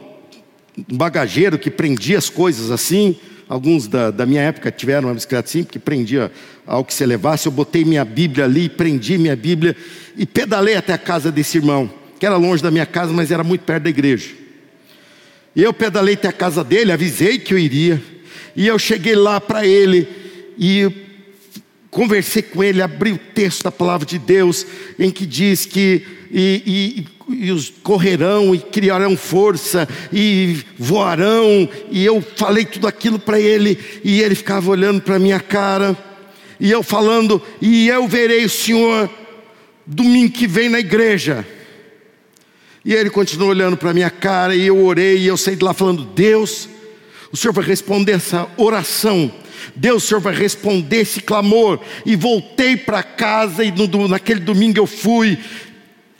[0.91, 3.17] bagageiro que prendia as coisas assim,
[3.49, 6.31] alguns da, da, minha época tiveram uma bicicleta assim, que prendia
[6.65, 9.75] ao que se levasse, eu botei minha Bíblia ali, prendi minha Bíblia
[10.15, 13.43] e pedalei até a casa desse irmão, que era longe da minha casa, mas era
[13.43, 14.29] muito perto da igreja.
[15.55, 18.01] E eu pedalei até a casa dele, avisei que eu iria.
[18.55, 20.07] E eu cheguei lá para ele
[20.57, 20.91] e
[21.89, 24.65] conversei com ele, abri o texto da palavra de Deus,
[24.99, 32.05] em que diz que e, e, e, os correrão e criarão força e voarão, e
[32.05, 35.97] eu falei tudo aquilo para ele, e ele ficava olhando para minha cara,
[36.59, 39.09] e eu falando, e eu verei o Senhor
[39.85, 41.45] domingo que vem na igreja.
[42.83, 45.63] E ele continuou olhando para a minha cara, e eu orei, e eu saí de
[45.63, 46.69] lá falando: Deus,
[47.31, 49.31] o Senhor vai responder essa oração.
[49.75, 51.79] Deus, o Senhor vai responder esse clamor.
[52.05, 55.37] E voltei para casa, e no, naquele domingo eu fui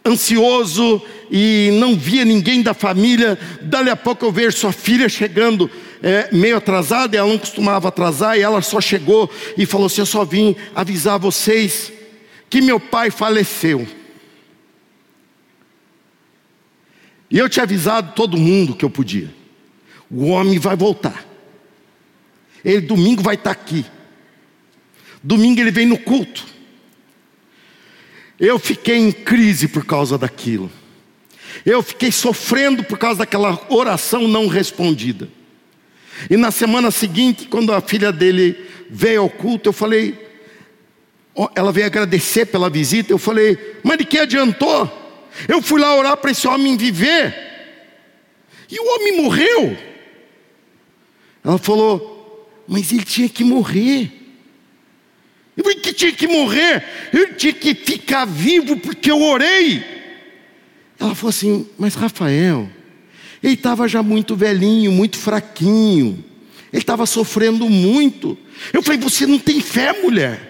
[0.05, 3.37] ansioso e não via ninguém da família.
[3.61, 5.69] Dali a pouco eu vejo sua filha chegando,
[6.01, 10.05] é, meio atrasada, ela não costumava atrasar, e ela só chegou e falou assim: Eu
[10.05, 11.91] só vim avisar vocês
[12.49, 13.87] que meu pai faleceu.
[17.29, 19.29] E eu tinha avisado todo mundo que eu podia.
[20.09, 21.25] O homem vai voltar.
[22.65, 23.85] Ele domingo vai estar aqui.
[25.21, 26.45] Domingo ele vem no culto.
[28.39, 30.71] Eu fiquei em crise por causa daquilo.
[31.65, 35.27] Eu fiquei sofrendo por causa daquela oração não respondida.
[36.29, 38.57] E na semana seguinte, quando a filha dele
[38.89, 40.17] veio ao culto, eu falei,
[41.55, 43.11] ela veio agradecer pela visita.
[43.11, 44.98] Eu falei, mas de que adiantou?
[45.47, 47.33] Eu fui lá orar para esse homem viver.
[48.69, 49.77] E o homem morreu.
[51.43, 54.11] Ela falou, mas ele tinha que morrer.
[55.57, 56.83] Eu falei que tinha que morrer.
[57.11, 59.83] Ele tinha que ficar vivo porque eu orei.
[60.99, 62.69] Ela falou assim: Mas Rafael,
[63.41, 66.23] ele estava já muito velhinho, muito fraquinho,
[66.71, 68.37] ele estava sofrendo muito.
[68.73, 70.48] Eu falei: Você não tem fé, mulher?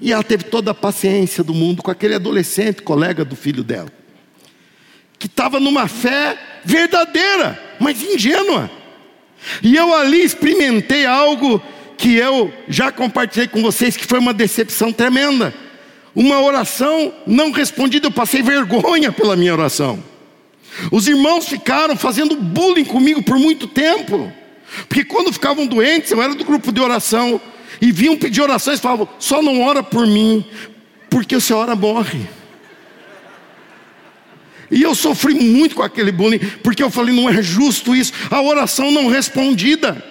[0.00, 3.90] E ela teve toda a paciência do mundo com aquele adolescente, colega do filho dela,
[5.18, 8.70] que estava numa fé verdadeira, mas ingênua.
[9.62, 11.62] E eu ali experimentei algo
[11.96, 15.54] que eu já compartilhei com vocês, que foi uma decepção tremenda.
[16.14, 20.02] Uma oração não respondida, eu passei vergonha pela minha oração.
[20.90, 24.30] Os irmãos ficaram fazendo bullying comigo por muito tempo,
[24.88, 27.40] porque quando ficavam doentes, eu era do grupo de oração,
[27.80, 30.44] e vinham pedir orações, falavam: só não ora por mim,
[31.10, 32.26] porque se ora morre.
[34.70, 38.40] E eu sofri muito com aquele bullying, porque eu falei: não é justo isso, a
[38.40, 40.02] oração não respondida.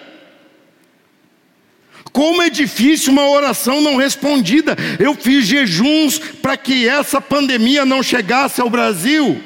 [2.12, 4.74] Como é difícil uma oração não respondida.
[4.98, 9.38] Eu fiz jejuns para que essa pandemia não chegasse ao Brasil.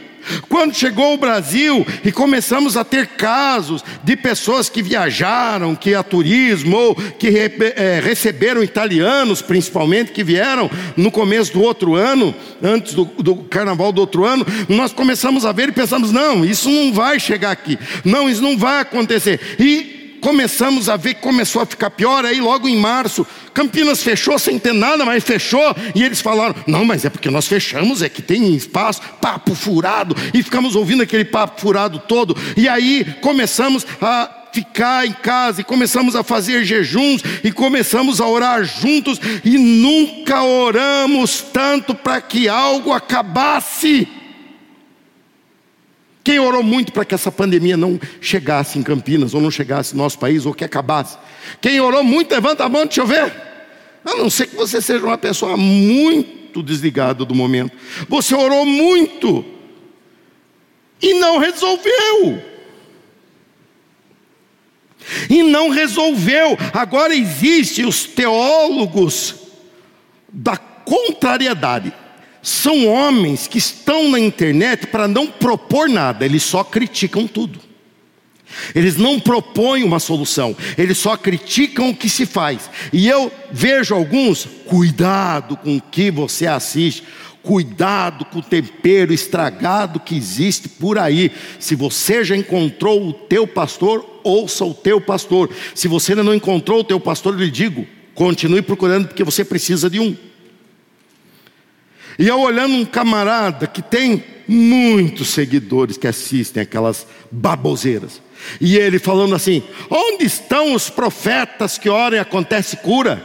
[0.48, 6.02] Quando chegou ao Brasil e começamos a ter casos de pessoas que viajaram, que a
[6.02, 12.94] turismo, ou que é, receberam italianos, principalmente, que vieram no começo do outro ano, antes
[12.94, 16.92] do, do carnaval do outro ano, nós começamos a ver e pensamos: não, isso não
[16.92, 19.40] vai chegar aqui, não, isso não vai acontecer.
[19.58, 24.38] E começamos a ver que começou a ficar pior, aí logo em março, Campinas fechou
[24.38, 28.08] sem ter nada, mas fechou, e eles falaram: não, mas é porque nós fechamos, é
[28.08, 33.86] que tem espaço, papo furado, e ficamos ouvindo aquele papo furado todo, e aí começamos
[34.00, 39.56] a ficar em casa e começamos a fazer jejuns e começamos a orar juntos e
[39.56, 44.08] nunca oramos tanto para que algo acabasse.
[46.22, 50.02] Quem orou muito para que essa pandemia não chegasse em Campinas, ou não chegasse no
[50.02, 51.16] nosso país, ou que acabasse?
[51.60, 53.32] Quem orou muito, levanta a mão, deixa eu ver.
[54.04, 57.72] A não ser que você seja uma pessoa muito desligada do momento.
[58.08, 59.44] Você orou muito
[61.00, 62.42] e não resolveu.
[65.28, 66.58] E não resolveu.
[66.72, 69.36] Agora existem os teólogos
[70.30, 71.92] da contrariedade
[72.42, 77.60] são homens que estão na internet para não propor nada, eles só criticam tudo.
[78.74, 82.68] Eles não propõem uma solução, eles só criticam o que se faz.
[82.92, 87.04] E eu vejo alguns, cuidado com o que você assiste,
[87.42, 91.30] cuidado com o tempero estragado que existe por aí.
[91.58, 95.50] Se você já encontrou o teu pastor, ouça o teu pastor.
[95.74, 99.44] Se você ainda não encontrou o teu pastor, eu lhe digo, continue procurando porque você
[99.44, 100.16] precisa de um.
[102.20, 108.20] E eu olhando um camarada que tem muitos seguidores que assistem aquelas baboseiras.
[108.60, 113.24] E ele falando assim: onde estão os profetas que oram e acontece cura?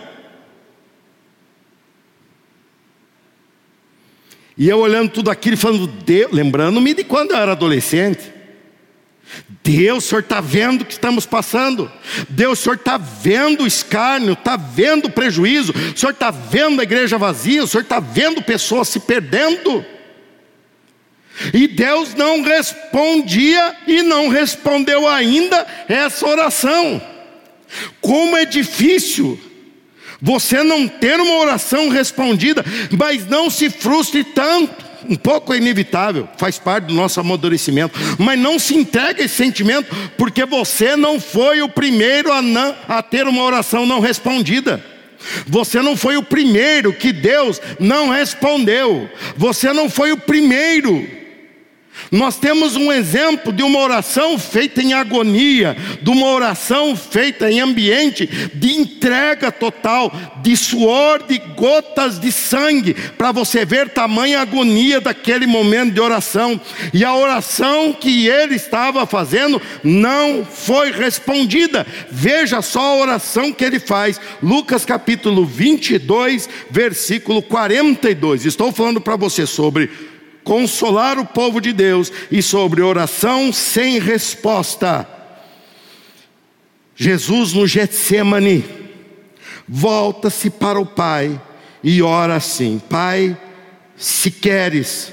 [4.57, 5.91] E eu olhando tudo aquilo e falando,
[6.31, 8.31] lembrando-me de quando eu era adolescente.
[9.65, 11.91] Deus, o Senhor está vendo o que estamos passando.
[12.29, 15.73] Deus, o Senhor está vendo o escárnio, está vendo o prejuízo.
[15.73, 17.63] O Senhor está vendo a igreja vazia.
[17.63, 19.83] O Senhor está vendo pessoas se perdendo.
[21.51, 27.01] E Deus não respondia e não respondeu ainda essa oração.
[27.99, 29.39] Como é difícil
[30.21, 32.63] você não ter uma oração respondida,
[32.97, 38.39] mas não se frustre tanto um pouco é inevitável, faz parte do nosso amadurecimento, mas
[38.39, 43.27] não se entregue esse sentimento, porque você não foi o primeiro a, não, a ter
[43.27, 44.83] uma oração não respondida.
[45.47, 49.09] Você não foi o primeiro que Deus não respondeu.
[49.35, 51.24] Você não foi o primeiro
[52.11, 57.59] nós temos um exemplo de uma oração feita em agonia, de uma oração feita em
[57.59, 65.01] ambiente de entrega total, de suor, de gotas de sangue, para você ver tamanha agonia
[65.01, 66.59] daquele momento de oração.
[66.93, 71.85] E a oração que ele estava fazendo não foi respondida.
[72.11, 78.45] Veja só a oração que ele faz, Lucas capítulo 22, versículo 42.
[78.45, 79.89] Estou falando para você sobre
[80.45, 85.05] consolar o povo de Deus e sobre oração sem resposta.
[86.95, 88.63] Jesus no Getsemane
[89.67, 91.41] volta-se para o Pai
[91.83, 93.35] e ora assim: Pai,
[93.97, 95.11] se queres,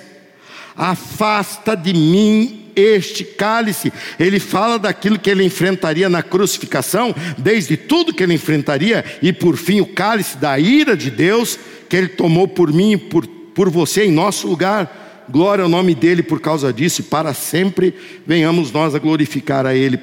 [0.77, 3.93] afasta de mim este cálice.
[4.21, 9.57] Ele fala daquilo que ele enfrentaria na crucificação, desde tudo que ele enfrentaria, e por
[9.57, 11.59] fim o cálice da ira de Deus,
[11.89, 15.02] que ele tomou por mim e por, por você em nosso lugar
[15.33, 17.95] glória ao nome dele por causa disso, e para sempre
[18.27, 19.99] venhamos nós a glorificar a ele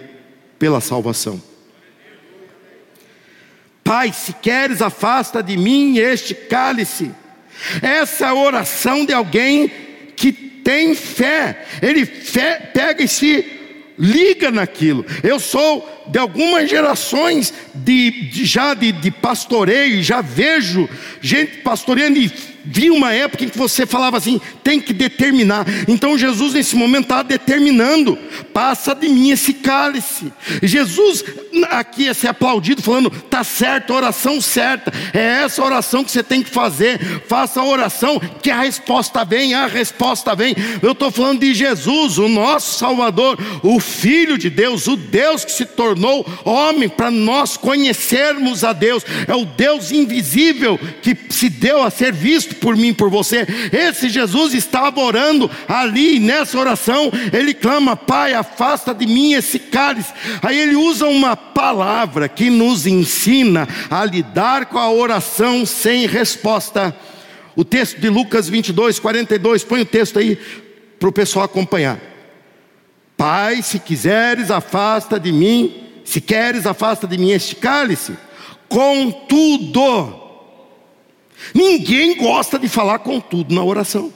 [0.57, 1.41] pela salvação.
[3.83, 7.11] Pai, se queres, afasta de mim este cálice.
[7.81, 9.71] Essa é a oração de alguém
[10.15, 13.45] que tem fé, ele fé, pega e se
[13.97, 15.05] liga naquilo.
[15.23, 20.87] Eu sou de algumas gerações de, de já de, de pastoreio, já vejo
[21.21, 22.31] gente pastoreando e
[22.65, 25.65] vi uma época em que você falava assim: tem que determinar.
[25.87, 28.17] Então Jesus, nesse momento, está determinando:
[28.53, 30.31] passa de mim esse cálice.
[30.61, 31.23] Jesus,
[31.69, 34.91] aqui é ser aplaudido, falando: tá certo, oração certa.
[35.13, 36.99] É essa oração que você tem que fazer.
[37.27, 40.55] Faça a oração, que a resposta vem, a resposta vem.
[40.81, 45.51] Eu estou falando de Jesus, o nosso Salvador, o Filho de Deus, o Deus que
[45.51, 49.03] se tornou homem para nós conhecermos a Deus.
[49.27, 53.47] É o Deus invisível que se deu a ser visto por mim, por você.
[53.71, 57.11] Esse Jesus estava orando ali nessa oração.
[57.33, 60.13] Ele clama: Pai, afasta de mim esse cálice.
[60.41, 66.95] Aí ele usa uma palavra que nos ensina a lidar com a oração sem resposta.
[67.55, 70.37] O texto de Lucas 22, 42, põe o texto aí
[70.99, 71.99] para o pessoal acompanhar.
[73.17, 78.13] Pai, se quiseres, afasta de mim, se queres, afasta de mim este cálice.
[78.69, 80.18] Contudo,
[81.53, 84.13] Ninguém gosta de falar com tudo na oração.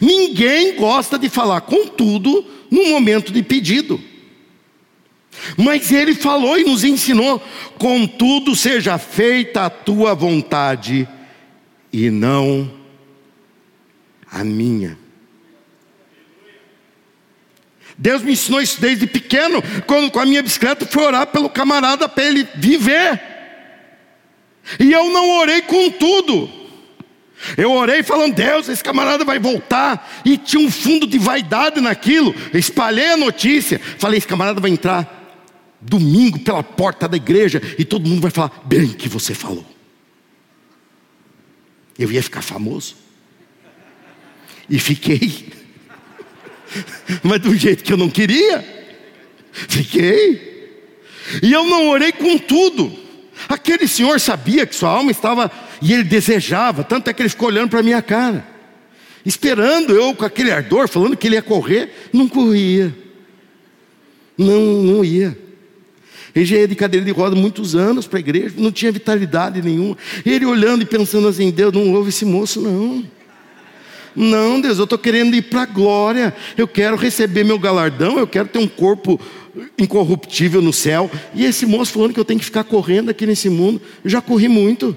[0.00, 4.00] Ninguém gosta de falar com tudo no momento de pedido.
[5.56, 7.42] Mas ele falou e nos ensinou:
[7.78, 11.08] contudo, seja feita a tua vontade
[11.92, 12.70] e não
[14.30, 14.98] a minha.
[17.96, 22.08] Deus me ensinou isso desde pequeno, quando com a minha bicicleta fui orar pelo camarada
[22.08, 23.31] para ele viver.
[24.78, 26.48] E eu não orei com tudo.
[27.56, 30.22] Eu orei falando, Deus, esse camarada vai voltar.
[30.24, 32.34] E tinha um fundo de vaidade naquilo.
[32.54, 33.80] Espalhei a notícia.
[33.98, 35.20] Falei, esse camarada vai entrar
[35.80, 37.60] domingo pela porta da igreja.
[37.78, 39.66] E todo mundo vai falar, bem que você falou.
[41.98, 42.96] Eu ia ficar famoso.
[44.70, 45.52] E fiquei.
[47.22, 48.64] Mas do jeito que eu não queria.
[49.52, 50.52] Fiquei.
[51.42, 53.01] E eu não orei com tudo.
[53.48, 57.48] Aquele senhor sabia que sua alma estava, e ele desejava, tanto é que ele ficou
[57.48, 58.46] olhando para a minha cara,
[59.24, 62.94] esperando eu com aquele ardor, falando que ele ia correr, não corria,
[64.36, 65.38] não, não ia.
[66.34, 69.60] Ele já ia de cadeira de roda muitos anos para a igreja, não tinha vitalidade
[69.60, 69.96] nenhuma.
[70.24, 73.04] Ele olhando e pensando assim: Deus, não ouve esse moço, não.
[74.14, 78.26] Não, Deus, eu estou querendo ir para a glória, eu quero receber meu galardão, eu
[78.26, 79.20] quero ter um corpo
[79.78, 81.10] incorruptível no céu.
[81.34, 83.80] E esse moço falando que eu tenho que ficar correndo aqui nesse mundo.
[84.04, 84.96] Eu já corri muito.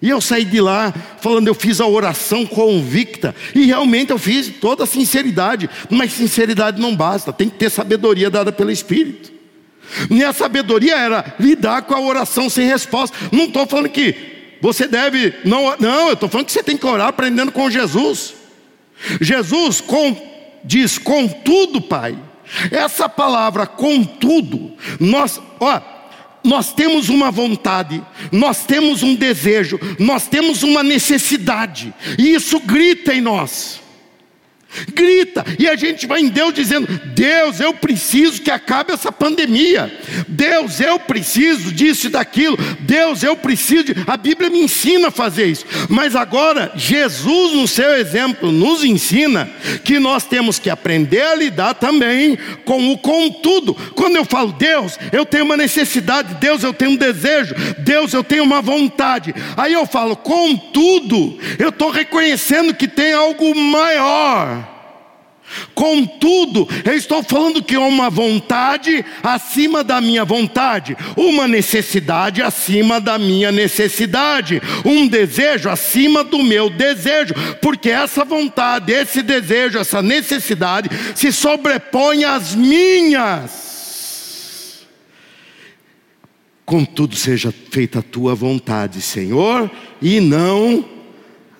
[0.00, 3.34] E eu saí de lá falando, eu fiz a oração convicta.
[3.54, 5.68] E realmente eu fiz toda a sinceridade.
[5.90, 9.32] Mas sinceridade não basta, tem que ter sabedoria dada pelo Espírito.
[10.10, 13.16] Minha sabedoria era lidar com a oração sem resposta.
[13.30, 14.33] Não estou falando que
[14.64, 15.34] você deve.
[15.44, 18.34] Não, não eu estou falando que você tem que orar aprendendo com Jesus.
[19.20, 20.16] Jesus com,
[20.64, 22.16] diz: Contudo, Pai
[22.70, 25.80] essa palavra, contudo, nós, ó,
[26.44, 33.14] nós temos uma vontade, nós temos um desejo, nós temos uma necessidade, e isso grita
[33.14, 33.83] em nós
[34.92, 39.92] grita, e a gente vai em Deus dizendo: Deus, eu preciso que acabe essa pandemia,
[40.28, 43.84] Deus, eu preciso disso e daquilo, Deus, eu preciso.
[43.84, 43.94] De...
[44.06, 49.48] A Bíblia me ensina a fazer isso, mas agora, Jesus, no seu exemplo, nos ensina
[49.84, 53.74] que nós temos que aprender a lidar também com o contudo.
[53.94, 58.24] Quando eu falo, Deus, eu tenho uma necessidade, Deus, eu tenho um desejo, Deus, eu
[58.24, 64.63] tenho uma vontade, aí eu falo, contudo, eu estou reconhecendo que tem algo maior
[65.74, 73.18] Contudo, eu estou falando que uma vontade acima da minha vontade, uma necessidade acima da
[73.18, 80.88] minha necessidade, um desejo acima do meu desejo, porque essa vontade, esse desejo, essa necessidade
[81.14, 83.64] se sobrepõe às minhas.
[86.64, 90.93] Contudo, seja feita a tua vontade, Senhor, e não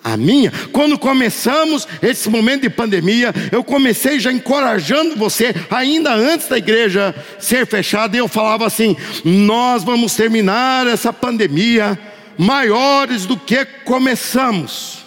[0.05, 0.51] a minha.
[0.71, 7.15] Quando começamos esse momento de pandemia, eu comecei já encorajando você, ainda antes da igreja
[7.39, 11.99] ser fechada, eu falava assim: nós vamos terminar essa pandemia
[12.37, 15.03] maiores do que começamos.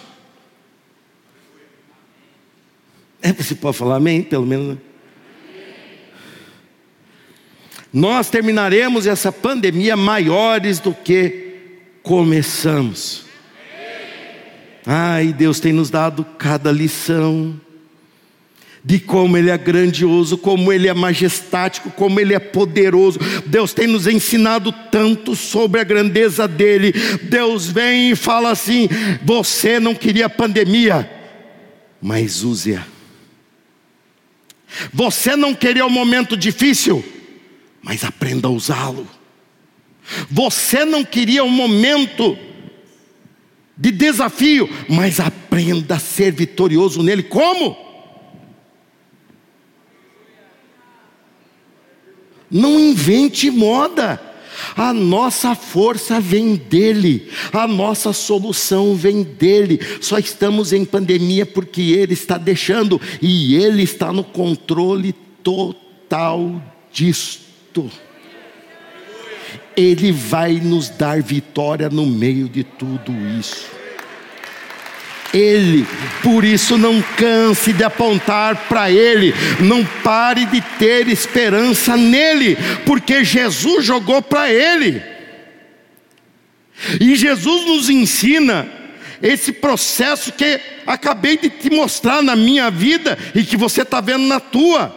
[3.21, 4.75] É, você pode falar amém, pelo menos.
[4.75, 4.77] Né?
[7.91, 11.55] Nós terminaremos essa pandemia maiores do que
[12.03, 13.28] começamos.
[14.91, 17.61] Ai, Deus tem nos dado cada lição
[18.83, 23.19] de como Ele é grandioso, como Ele é majestático, como Ele é poderoso.
[23.45, 26.91] Deus tem nos ensinado tanto sobre a grandeza dEle.
[27.21, 28.89] Deus vem e fala assim:
[29.23, 31.07] Você não queria pandemia,
[32.01, 32.83] mas use-a.
[34.91, 37.05] Você não queria um momento difícil,
[37.79, 39.07] mas aprenda a usá-lo.
[40.31, 42.48] Você não queria um momento
[43.79, 47.23] de desafio, mas aprenda a ser vitorioso nele.
[47.23, 47.77] Como?
[52.51, 54.21] Não invente moda.
[54.75, 59.79] A nossa força vem dele, a nossa solução vem dele.
[60.01, 66.61] Só estamos em pandemia porque ele está deixando e ele está no controle total
[66.91, 67.89] disto.
[69.75, 73.79] Ele vai nos dar vitória no meio de tudo isso.
[75.33, 75.85] Ele.
[76.23, 83.23] Por isso, não canse de apontar para Ele, não pare de ter esperança nele, porque
[83.23, 85.01] Jesus jogou para Ele.
[86.99, 88.67] E Jesus nos ensina
[89.21, 94.23] esse processo que acabei de te mostrar na minha vida e que você está vendo
[94.23, 94.95] na tua.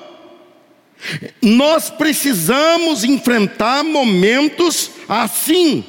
[1.40, 5.84] Nós precisamos enfrentar momentos assim.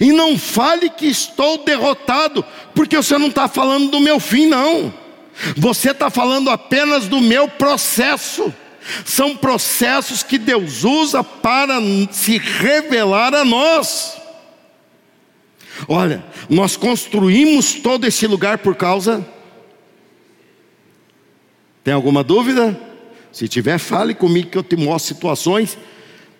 [0.00, 4.94] E não fale que estou derrotado, porque você não está falando do meu fim, não.
[5.56, 8.52] Você está falando apenas do meu processo.
[9.04, 11.80] São processos que Deus usa para
[12.10, 14.16] se revelar a nós.
[15.88, 19.26] Olha, nós construímos todo esse lugar por causa.
[21.82, 22.91] Tem alguma dúvida?
[23.32, 25.76] Se tiver, fale comigo que eu te mostro situações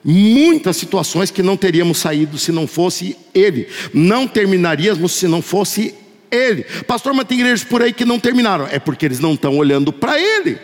[0.04, 5.94] muitas situações que não teríamos saído se não fosse Ele, não terminaríamos se não fosse
[6.30, 6.64] Ele.
[6.86, 9.92] Pastor, mas tem igrejas por aí que não terminaram, é porque eles não estão olhando
[9.92, 10.58] para Ele.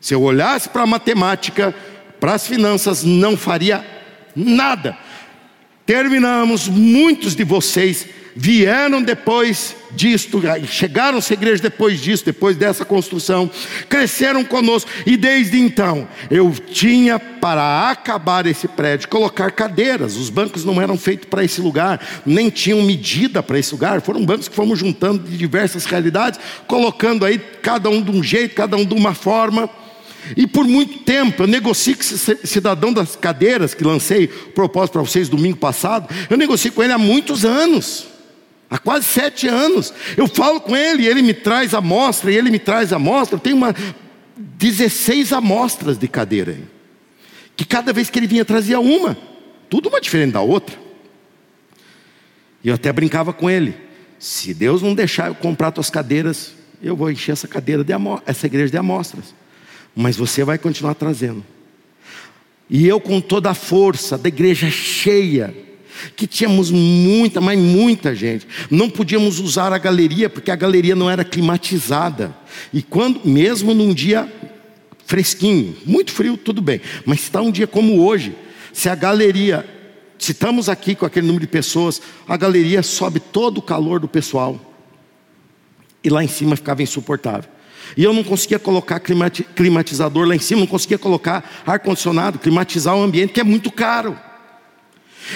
[0.00, 1.74] Se eu olhasse para a matemática,
[2.20, 3.84] para as finanças, não faria
[4.34, 4.96] nada.
[5.84, 8.06] Terminamos, muitos de vocês
[8.36, 13.50] vieram depois disto, chegaram à igreja depois disso, depois dessa construção,
[13.88, 20.66] cresceram conosco, e desde então eu tinha para acabar esse prédio, colocar cadeiras, os bancos
[20.66, 24.54] não eram feitos para esse lugar, nem tinham medida para esse lugar, foram bancos que
[24.54, 28.94] fomos juntando de diversas realidades, colocando aí cada um de um jeito, cada um de
[28.94, 29.68] uma forma.
[30.36, 35.02] E por muito tempo, eu negocio com esse cidadão das cadeiras que lancei propósito para
[35.02, 38.15] vocês domingo passado, eu negocio com ele há muitos anos.
[38.68, 39.92] Há quase sete anos.
[40.16, 43.36] Eu falo com ele, ele me traz amostra, e ele me traz amostra.
[43.36, 43.74] Eu tenho uma
[44.36, 46.58] 16 amostras de cadeira.
[47.56, 49.16] Que cada vez que ele vinha trazia uma.
[49.70, 50.76] Tudo uma diferente da outra.
[52.62, 53.74] E eu até brincava com ele.
[54.18, 56.52] Se Deus não deixar eu comprar tuas cadeiras,
[56.82, 57.92] eu vou encher essa cadeira de
[58.26, 59.34] essa igreja de amostras.
[59.94, 61.44] Mas você vai continuar trazendo.
[62.68, 65.54] E eu com toda a força da igreja cheia,
[66.14, 68.46] que tínhamos muita, mas muita gente.
[68.70, 72.36] Não podíamos usar a galeria porque a galeria não era climatizada.
[72.72, 74.30] E quando, mesmo num dia
[75.06, 76.80] fresquinho, muito frio, tudo bem.
[77.04, 78.34] Mas está um dia como hoje,
[78.72, 79.64] se a galeria,
[80.18, 84.08] se estamos aqui com aquele número de pessoas, a galeria sobe todo o calor do
[84.08, 84.60] pessoal.
[86.02, 87.50] E lá em cima ficava insuportável.
[87.96, 93.02] E eu não conseguia colocar climatizador lá em cima, não conseguia colocar ar-condicionado, climatizar o
[93.02, 94.18] ambiente, que é muito caro.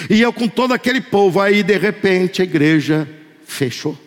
[0.09, 3.07] E eu com todo aquele povo, aí de repente a igreja
[3.45, 3.97] fechou.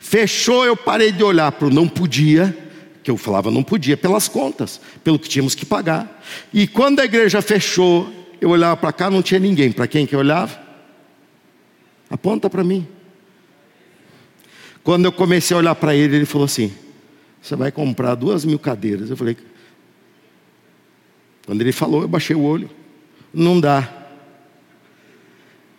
[0.00, 2.56] Fechou, eu parei de olhar para o não podia,
[3.02, 6.22] que eu falava não podia pelas contas, pelo que tínhamos que pagar.
[6.52, 9.72] E quando a igreja fechou, eu olhava para cá, não tinha ninguém.
[9.72, 10.60] Para quem que eu olhava?
[12.10, 12.86] Aponta para mim.
[14.84, 16.72] Quando eu comecei a olhar para ele, ele falou assim:
[17.40, 19.10] Você vai comprar duas mil cadeiras.
[19.10, 19.36] Eu falei:
[21.46, 22.68] Quando ele falou, eu baixei o olho.
[23.32, 24.01] Não dá.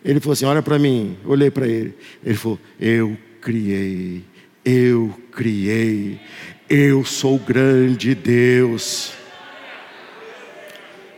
[0.04, 1.16] Ele falou assim: Olha para mim.
[1.24, 1.94] Olhei para ele.
[2.24, 4.22] Ele falou: Eu criei,
[4.64, 6.20] eu criei,
[6.68, 9.12] eu sou o grande Deus.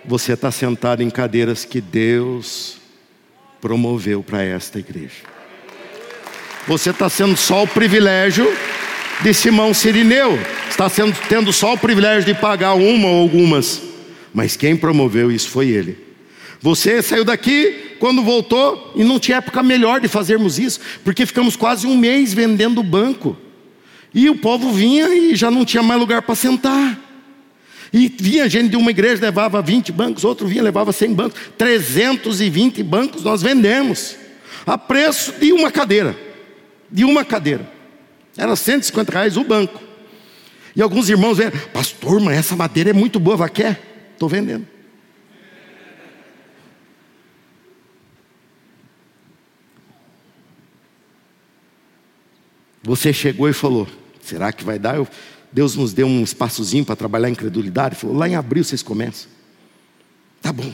[0.04, 2.78] Você está sentado em cadeiras que Deus
[3.60, 5.24] promoveu para esta igreja.
[6.68, 8.46] Você está sendo só o privilégio
[9.22, 10.38] de Simão Sirineu.
[10.68, 13.82] Está sendo, tendo só o privilégio de pagar uma ou algumas.
[14.32, 16.05] Mas quem promoveu isso foi ele.
[16.66, 21.54] Você saiu daqui quando voltou e não tinha época melhor de fazermos isso, porque ficamos
[21.54, 23.36] quase um mês vendendo o banco.
[24.12, 26.98] E o povo vinha e já não tinha mais lugar para sentar.
[27.92, 32.82] E vinha gente de uma igreja, levava 20 bancos, outro vinha, levava 100 bancos, 320
[32.82, 34.16] bancos nós vendemos,
[34.66, 36.18] a preço de uma cadeira.
[36.90, 37.70] De uma cadeira.
[38.36, 39.80] Era 150 reais o banco.
[40.74, 44.10] E alguns irmãos vieram, pastor, mas essa madeira é muito boa, vai quer?
[44.14, 44.74] Estou vendendo.
[52.86, 53.88] Você chegou e falou:
[54.22, 54.94] será que vai dar?
[54.94, 55.08] Eu,
[55.52, 57.96] Deus nos deu um espaçozinho para trabalhar a incredulidade.
[57.96, 59.28] Falou: lá em abril vocês começam.
[60.40, 60.72] Tá bom.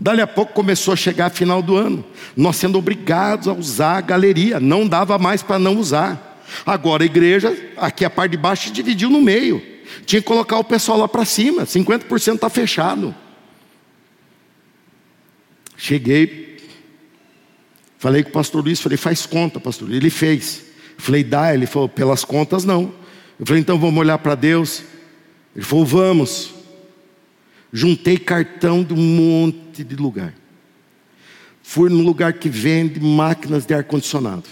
[0.00, 2.04] Dali a pouco começou a chegar a final do ano,
[2.36, 6.42] nós sendo obrigados a usar a galeria, não dava mais para não usar.
[6.66, 9.62] Agora a igreja, aqui a parte de baixo dividiu no meio.
[10.04, 13.14] Tinha que colocar o pessoal lá para cima, 50% está fechado.
[15.76, 16.58] Cheguei,
[17.98, 19.92] falei com o pastor Luiz, falei, faz conta, pastor.
[19.92, 20.67] Ele fez.
[20.98, 22.92] Falei, dá, ele falou, pelas contas não.
[23.38, 24.82] Eu falei, então vamos olhar para Deus.
[25.54, 26.52] Ele falou, vamos.
[27.72, 30.34] Juntei cartão de um monte de lugar.
[31.62, 34.44] Fui num lugar que vende máquinas de ar-condicionado.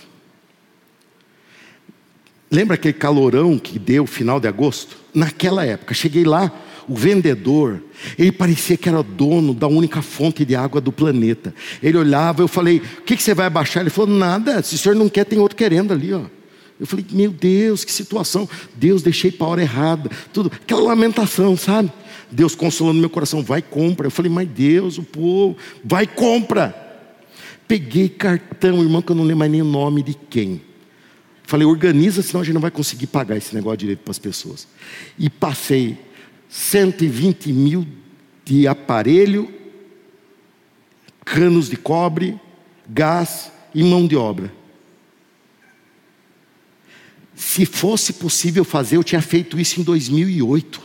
[2.51, 4.97] Lembra aquele calorão que deu final de agosto?
[5.13, 6.53] Naquela época, cheguei lá,
[6.87, 7.83] o vendedor,
[8.17, 11.53] ele parecia que era dono da única fonte de água do planeta.
[11.83, 13.83] Ele olhava, eu falei: O que, que você vai abaixar?
[13.83, 16.36] Ele falou: Nada, se o senhor não quer, tem outro querendo ali, ó.
[16.79, 18.49] Eu falei: Meu Deus, que situação.
[18.75, 20.11] Deus, deixei para a hora errada.
[20.33, 21.93] Tudo, aquela lamentação, sabe?
[22.31, 24.07] Deus consolando meu coração, vai compra.
[24.07, 26.75] Eu falei, mas Deus, o povo, vai compra.
[27.69, 30.61] Peguei cartão, irmão, que eu não lembro mais nem o nome de quem.
[31.45, 34.67] Falei, organiza, senão a gente não vai conseguir pagar esse negócio direito para as pessoas.
[35.19, 35.97] E passei
[36.49, 37.87] 120 mil
[38.45, 39.49] de aparelho,
[41.25, 42.39] canos de cobre,
[42.89, 44.53] gás e mão de obra.
[47.37, 50.81] Se fosse possível fazer, eu tinha feito isso em 2008.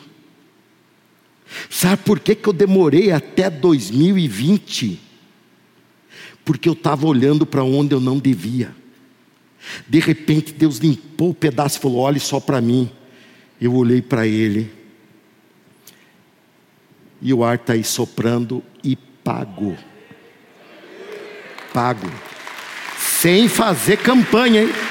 [1.70, 4.99] Sabe por que, que eu demorei até 2020?
[6.43, 8.76] Porque eu estava olhando para onde eu não devia.
[9.88, 12.91] De repente Deus limpou o pedaço e falou: olhe só para mim.
[13.60, 14.72] Eu olhei para ele.
[17.22, 19.78] E o ar está aí soprando e pago.
[21.74, 22.12] Pago.
[22.97, 24.91] Sem fazer campanha, hein?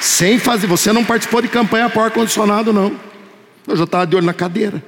[0.00, 0.66] Sem fazer.
[0.66, 2.98] Você não participou de campanha para ar-condicionado, não.
[3.66, 4.82] Eu já estava de olho na cadeira.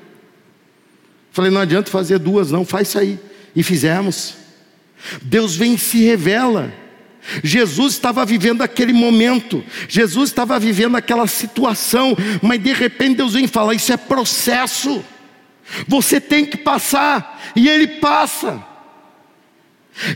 [1.30, 3.18] Falei, não adianta fazer duas, não, faz isso aí.
[3.54, 4.34] E fizemos.
[5.22, 6.72] Deus vem e se revela.
[7.42, 13.46] Jesus estava vivendo aquele momento, Jesus estava vivendo aquela situação, mas de repente Deus vem
[13.46, 15.04] falar: Isso é processo,
[15.86, 18.71] você tem que passar, e Ele passa.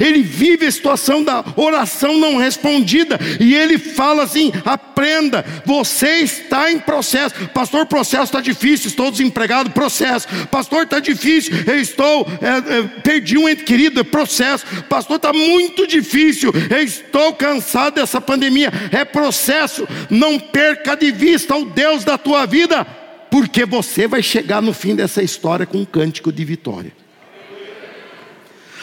[0.01, 6.73] Ele vive a situação da oração não respondida e ele fala assim: aprenda, você está
[6.73, 7.35] em processo.
[7.49, 9.71] Pastor, processo está difícil, estou desempregado.
[9.71, 14.05] Processo, pastor, está difícil, eu estou, é, é, perdi um ente querido.
[14.05, 18.73] Processo, pastor, está muito difícil, eu estou cansado dessa pandemia.
[18.91, 22.85] É processo, não perca de vista o Deus da tua vida,
[23.31, 27.06] porque você vai chegar no fim dessa história com um cântico de vitória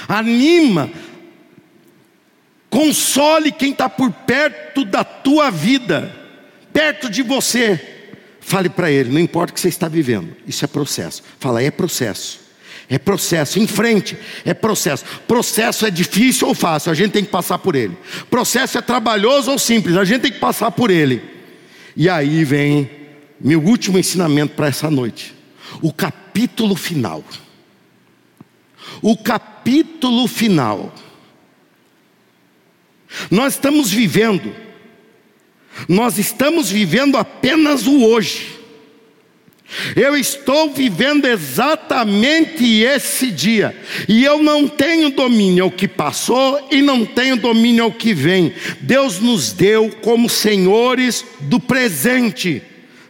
[0.07, 0.89] anima,
[2.69, 6.13] console quem está por perto da tua vida,
[6.71, 7.79] perto de você.
[8.39, 11.23] Fale para ele, não importa o que você está vivendo, isso é processo.
[11.39, 12.43] Fala, é processo.
[12.89, 15.05] É processo, em frente, é processo.
[15.27, 17.97] Processo é difícil ou fácil, a gente tem que passar por ele.
[18.29, 21.21] Processo é trabalhoso ou simples, a gente tem que passar por ele.
[21.95, 22.89] E aí vem
[23.39, 25.33] meu último ensinamento para essa noite,
[25.81, 27.23] o capítulo final
[29.01, 30.93] o capítulo final.
[33.29, 34.53] Nós estamos vivendo,
[35.87, 38.63] nós estamos vivendo apenas o hoje.
[39.95, 43.75] Eu estou vivendo exatamente esse dia,
[44.07, 48.53] e eu não tenho domínio ao que passou e não tenho domínio ao que vem.
[48.81, 52.61] Deus nos deu como senhores do presente.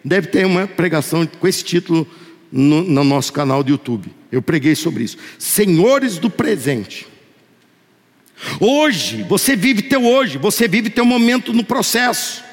[0.05, 2.07] Deve ter uma pregação com esse título
[2.51, 4.22] no, no nosso canal do YouTube.
[4.34, 5.16] Eu preguei sobre isso.
[5.38, 7.06] Senhores do presente.
[8.60, 12.44] Hoje, você vive teu hoje, você vive teu momento no processo.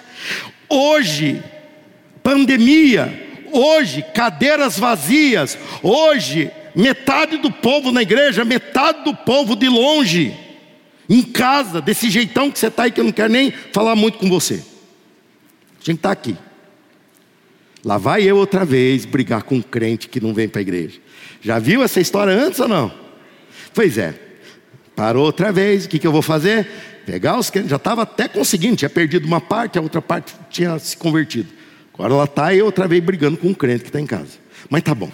[0.69, 1.43] Hoje,
[2.23, 10.37] pandemia, hoje, cadeiras vazias, hoje, metade do povo na igreja, metade do povo de longe,
[11.09, 14.19] em casa, desse jeitão que você está aí, que eu não quero nem falar muito
[14.19, 14.63] com você.
[15.81, 16.37] A gente está aqui.
[17.83, 21.01] Lá vai eu outra vez brigar com um crente que não vem para a igreja.
[21.41, 22.93] Já viu essa história antes ou não?
[23.75, 24.15] Pois é.
[24.95, 26.69] Parou outra vez, o que, que eu vou fazer?
[27.07, 30.79] Pegar os que já estava até conseguindo, tinha perdido uma parte, a outra parte tinha
[30.79, 31.49] se convertido.
[31.95, 34.39] Agora ela está e outra vez brigando com um crente que está em casa.
[34.69, 35.11] Mas tá bom.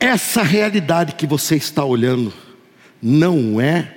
[0.00, 2.32] Essa realidade que você está olhando
[3.00, 3.96] não é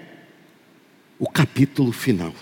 [1.17, 2.33] o capítulo final.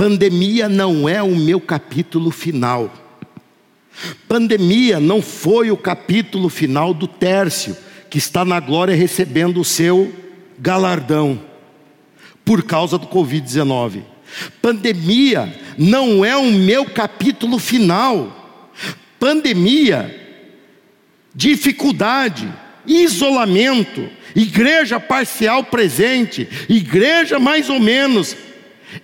[0.00, 2.90] Pandemia não é o meu capítulo final.
[4.26, 7.76] Pandemia não foi o capítulo final do Tércio,
[8.08, 10.10] que está na glória recebendo o seu
[10.58, 11.38] galardão
[12.46, 14.00] por causa do Covid-19.
[14.62, 18.72] Pandemia não é o meu capítulo final.
[19.18, 20.18] Pandemia,
[21.34, 22.50] dificuldade,
[22.86, 28.34] isolamento, igreja parcial presente, igreja mais ou menos,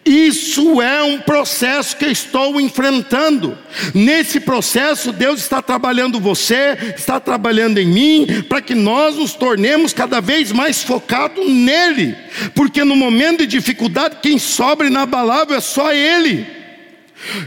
[0.05, 3.57] isso é um processo que estou enfrentando.
[3.95, 9.93] Nesse processo, Deus está trabalhando você, está trabalhando em mim, para que nós nos tornemos
[9.93, 12.17] cada vez mais focados nele.
[12.55, 16.47] Porque no momento de dificuldade, quem sobra inabalável é só Ele.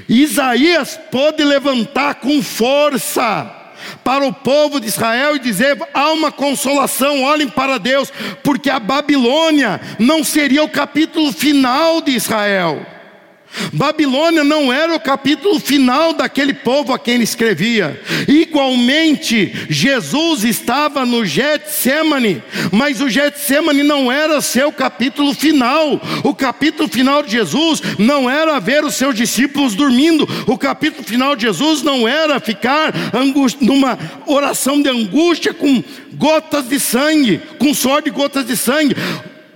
[0.08, 3.59] Isaías pôde levantar com força
[4.04, 8.12] para o povo de Israel e dizer: há uma consolação, olhem para Deus,
[8.44, 12.99] porque a Babilônia não seria o capítulo final de Israel.
[13.74, 18.00] Babilônia não era o capítulo final daquele povo a quem ele escrevia.
[18.28, 22.42] Igualmente, Jesus estava no Getsemane,
[22.72, 26.00] mas o Getsemane não era seu capítulo final.
[26.24, 30.28] O capítulo final de Jesus não era ver os seus discípulos dormindo.
[30.48, 32.94] O capítulo final de Jesus não era ficar
[33.60, 35.84] numa oração de angústia com
[36.14, 38.96] gotas de sangue, com suor de gotas de sangue.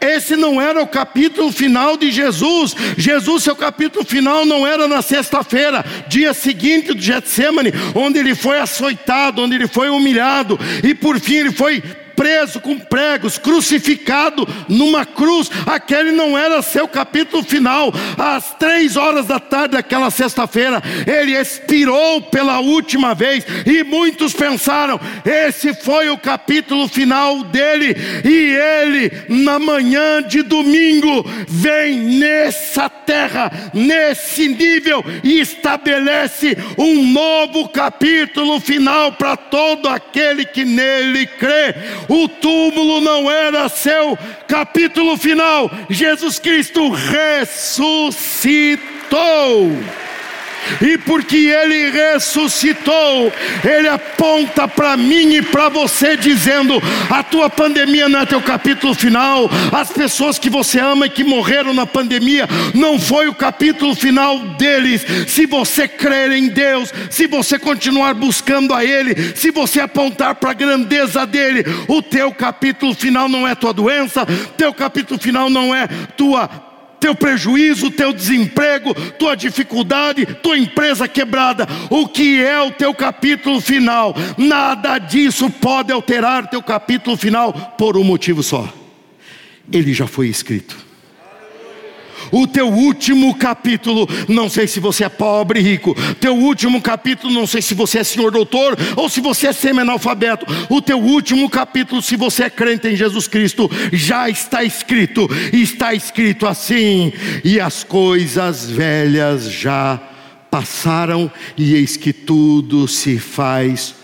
[0.03, 2.75] Esse não era o capítulo final de Jesus.
[2.97, 8.59] Jesus, seu capítulo final não era na sexta-feira, dia seguinte do Getsemane, onde ele foi
[8.59, 11.81] açoitado, onde ele foi humilhado, e por fim ele foi
[12.15, 15.49] preso com pregos, crucificado numa cruz.
[15.65, 17.93] Aquele não era seu capítulo final.
[18.17, 23.45] Às três horas da tarde daquela sexta-feira, ele expirou pela última vez.
[23.65, 27.95] E muitos pensaram: esse foi o capítulo final dele.
[28.23, 37.69] E ele, na manhã de domingo, vem nessa terra, nesse nível, e estabelece um novo
[37.69, 41.75] capítulo final para todo aquele que nele crê.
[42.07, 45.69] O túmulo não era seu capítulo final.
[45.89, 48.11] Jesus Cristo ressuscitou.
[50.81, 53.31] E porque Ele ressuscitou,
[53.63, 58.93] Ele aponta para mim e para você, dizendo: a tua pandemia não é teu capítulo
[58.93, 63.95] final, as pessoas que você ama e que morreram na pandemia, não foi o capítulo
[63.95, 65.05] final deles.
[65.27, 70.51] Se você crer em Deus, se você continuar buscando a Ele, se você apontar para
[70.51, 74.25] a grandeza dEle, o teu capítulo final não é tua doença,
[74.57, 75.87] teu capítulo final não é
[76.17, 76.72] tua
[77.03, 83.59] teu prejuízo, teu desemprego, tua dificuldade, tua empresa quebrada, o que é o teu capítulo
[83.59, 88.73] final, nada disso pode alterar teu capítulo final por um motivo só:
[89.69, 90.92] ele já foi escrito
[92.31, 97.47] o teu último capítulo, não sei se você é pobre rico, teu último capítulo, não
[97.47, 102.01] sei se você é senhor doutor ou se você é semi-analfabeto, o teu último capítulo,
[102.01, 107.11] se você é crente em Jesus Cristo, já está escrito, está escrito assim,
[107.43, 109.99] e as coisas velhas já
[110.49, 113.95] passaram, e eis que tudo se faz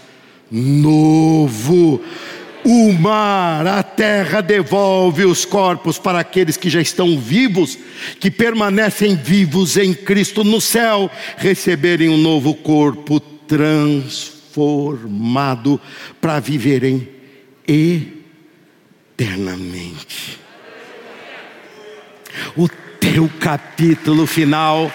[0.51, 2.01] novo.
[2.64, 7.80] O mar, a terra devolve os corpos para aqueles que já estão vivos,
[8.20, 15.80] que permanecem vivos em Cristo no céu, receberem um novo corpo transformado
[16.20, 17.07] para viverem
[19.18, 20.38] eternamente.
[22.55, 22.68] O
[23.20, 24.89] teu capítulo final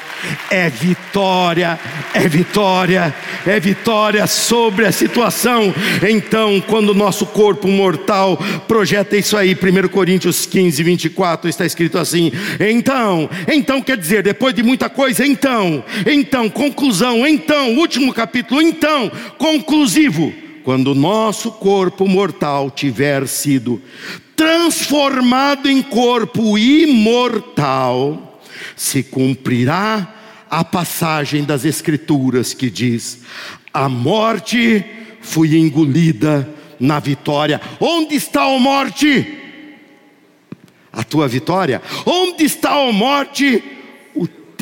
[0.51, 1.79] é vitória,
[2.14, 3.14] é vitória,
[3.47, 5.75] é vitória sobre a situação.
[6.09, 11.99] Então, quando o nosso corpo mortal projeta isso aí, 1 Coríntios 15, 24, está escrito
[11.99, 18.62] assim: então, então quer dizer, depois de muita coisa, então, então, conclusão, então, último capítulo,
[18.62, 20.33] então, conclusivo
[20.64, 23.83] quando o nosso corpo mortal tiver sido
[24.37, 28.41] transformado em corpo imortal,
[28.76, 30.14] se cumprirá
[30.51, 33.20] a passagem das Escrituras que diz:
[33.72, 34.85] a morte
[35.20, 37.61] foi engolida na vitória.
[37.80, 39.41] Onde está a morte?
[40.93, 41.82] A tua vitória?
[42.07, 43.74] Onde está a morte?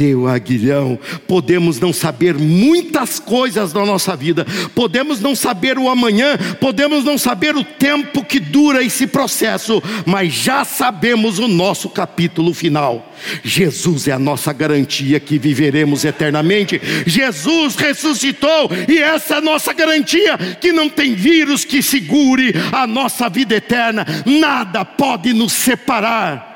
[0.03, 0.99] Teu aguilhão.
[1.29, 4.45] Podemos não saber muitas coisas da nossa vida,
[4.75, 10.33] podemos não saber o amanhã, podemos não saber o tempo que dura esse processo, mas
[10.33, 13.13] já sabemos o nosso capítulo final.
[13.45, 16.81] Jesus é a nossa garantia que viveremos eternamente.
[17.07, 22.89] Jesus ressuscitou e essa é a nossa garantia que não tem vírus que segure a
[22.89, 24.05] nossa vida eterna.
[24.27, 26.52] Nada pode nos separar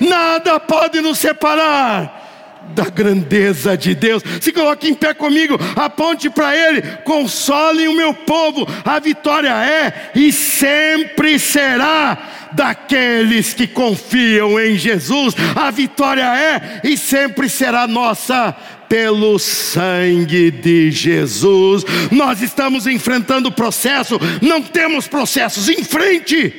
[0.00, 2.26] Nada pode nos separar
[2.74, 4.22] da grandeza de Deus.
[4.40, 8.66] Se coloque em pé comigo, aponte para Ele, console o meu povo.
[8.84, 15.34] A vitória é e sempre será daqueles que confiam em Jesus.
[15.54, 18.54] A vitória é e sempre será nossa
[18.88, 21.84] pelo sangue de Jesus.
[22.10, 26.52] Nós estamos enfrentando o processo, não temos processos em frente,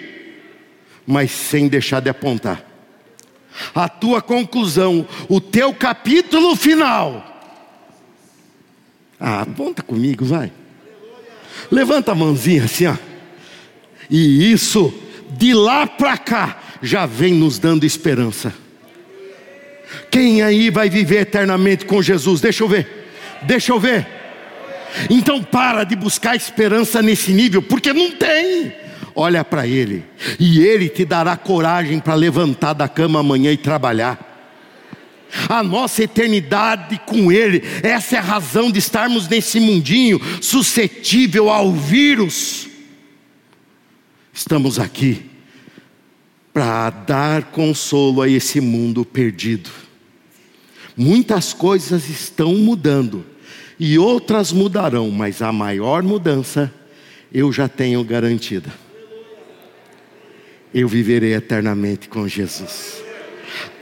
[1.05, 2.66] mas sem deixar de apontar.
[3.73, 7.23] A tua conclusão, o teu capítulo final.
[9.19, 10.51] Ah, aponta comigo, vai.
[11.71, 12.95] Levanta a mãozinha assim, ó.
[14.09, 14.93] E isso,
[15.31, 18.53] de lá para cá, já vem nos dando esperança.
[20.11, 22.41] Quem aí vai viver eternamente com Jesus?
[22.41, 23.09] Deixa eu ver.
[23.43, 24.07] Deixa eu ver.
[25.09, 28.73] Então para de buscar esperança nesse nível, porque não tem.
[29.19, 30.05] Olha para Ele,
[30.39, 34.23] e Ele te dará coragem para levantar da cama amanhã e trabalhar.
[35.49, 41.73] A nossa eternidade com Ele, essa é a razão de estarmos nesse mundinho suscetível ao
[41.73, 42.67] vírus.
[44.31, 45.25] Estamos aqui
[46.53, 49.71] para dar consolo a esse mundo perdido.
[50.95, 53.25] Muitas coisas estão mudando
[53.79, 56.71] e outras mudarão, mas a maior mudança
[57.33, 58.86] eu já tenho garantida.
[60.73, 63.01] Eu viverei eternamente com Jesus.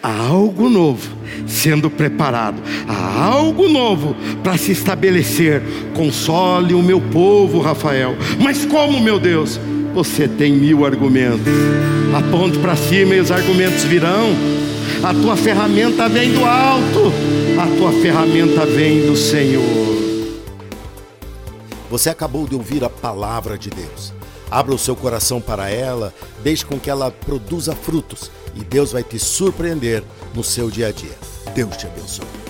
[0.01, 1.09] Há algo novo
[1.47, 5.61] sendo preparado, há algo novo para se estabelecer.
[5.95, 8.15] Console o meu povo, Rafael.
[8.39, 9.59] Mas como, meu Deus?
[9.95, 11.51] Você tem mil argumentos.
[12.13, 14.29] Aponte para cima e os argumentos virão.
[15.03, 17.11] A tua ferramenta vem do alto,
[17.59, 19.95] a tua ferramenta vem do Senhor.
[21.89, 24.13] Você acabou de ouvir a palavra de Deus.
[24.49, 29.03] Abra o seu coração para ela, deixe com que ela produza frutos e Deus vai
[29.03, 31.17] te surpreender no seu dia a dia.
[31.53, 32.44] Deus te abençoe.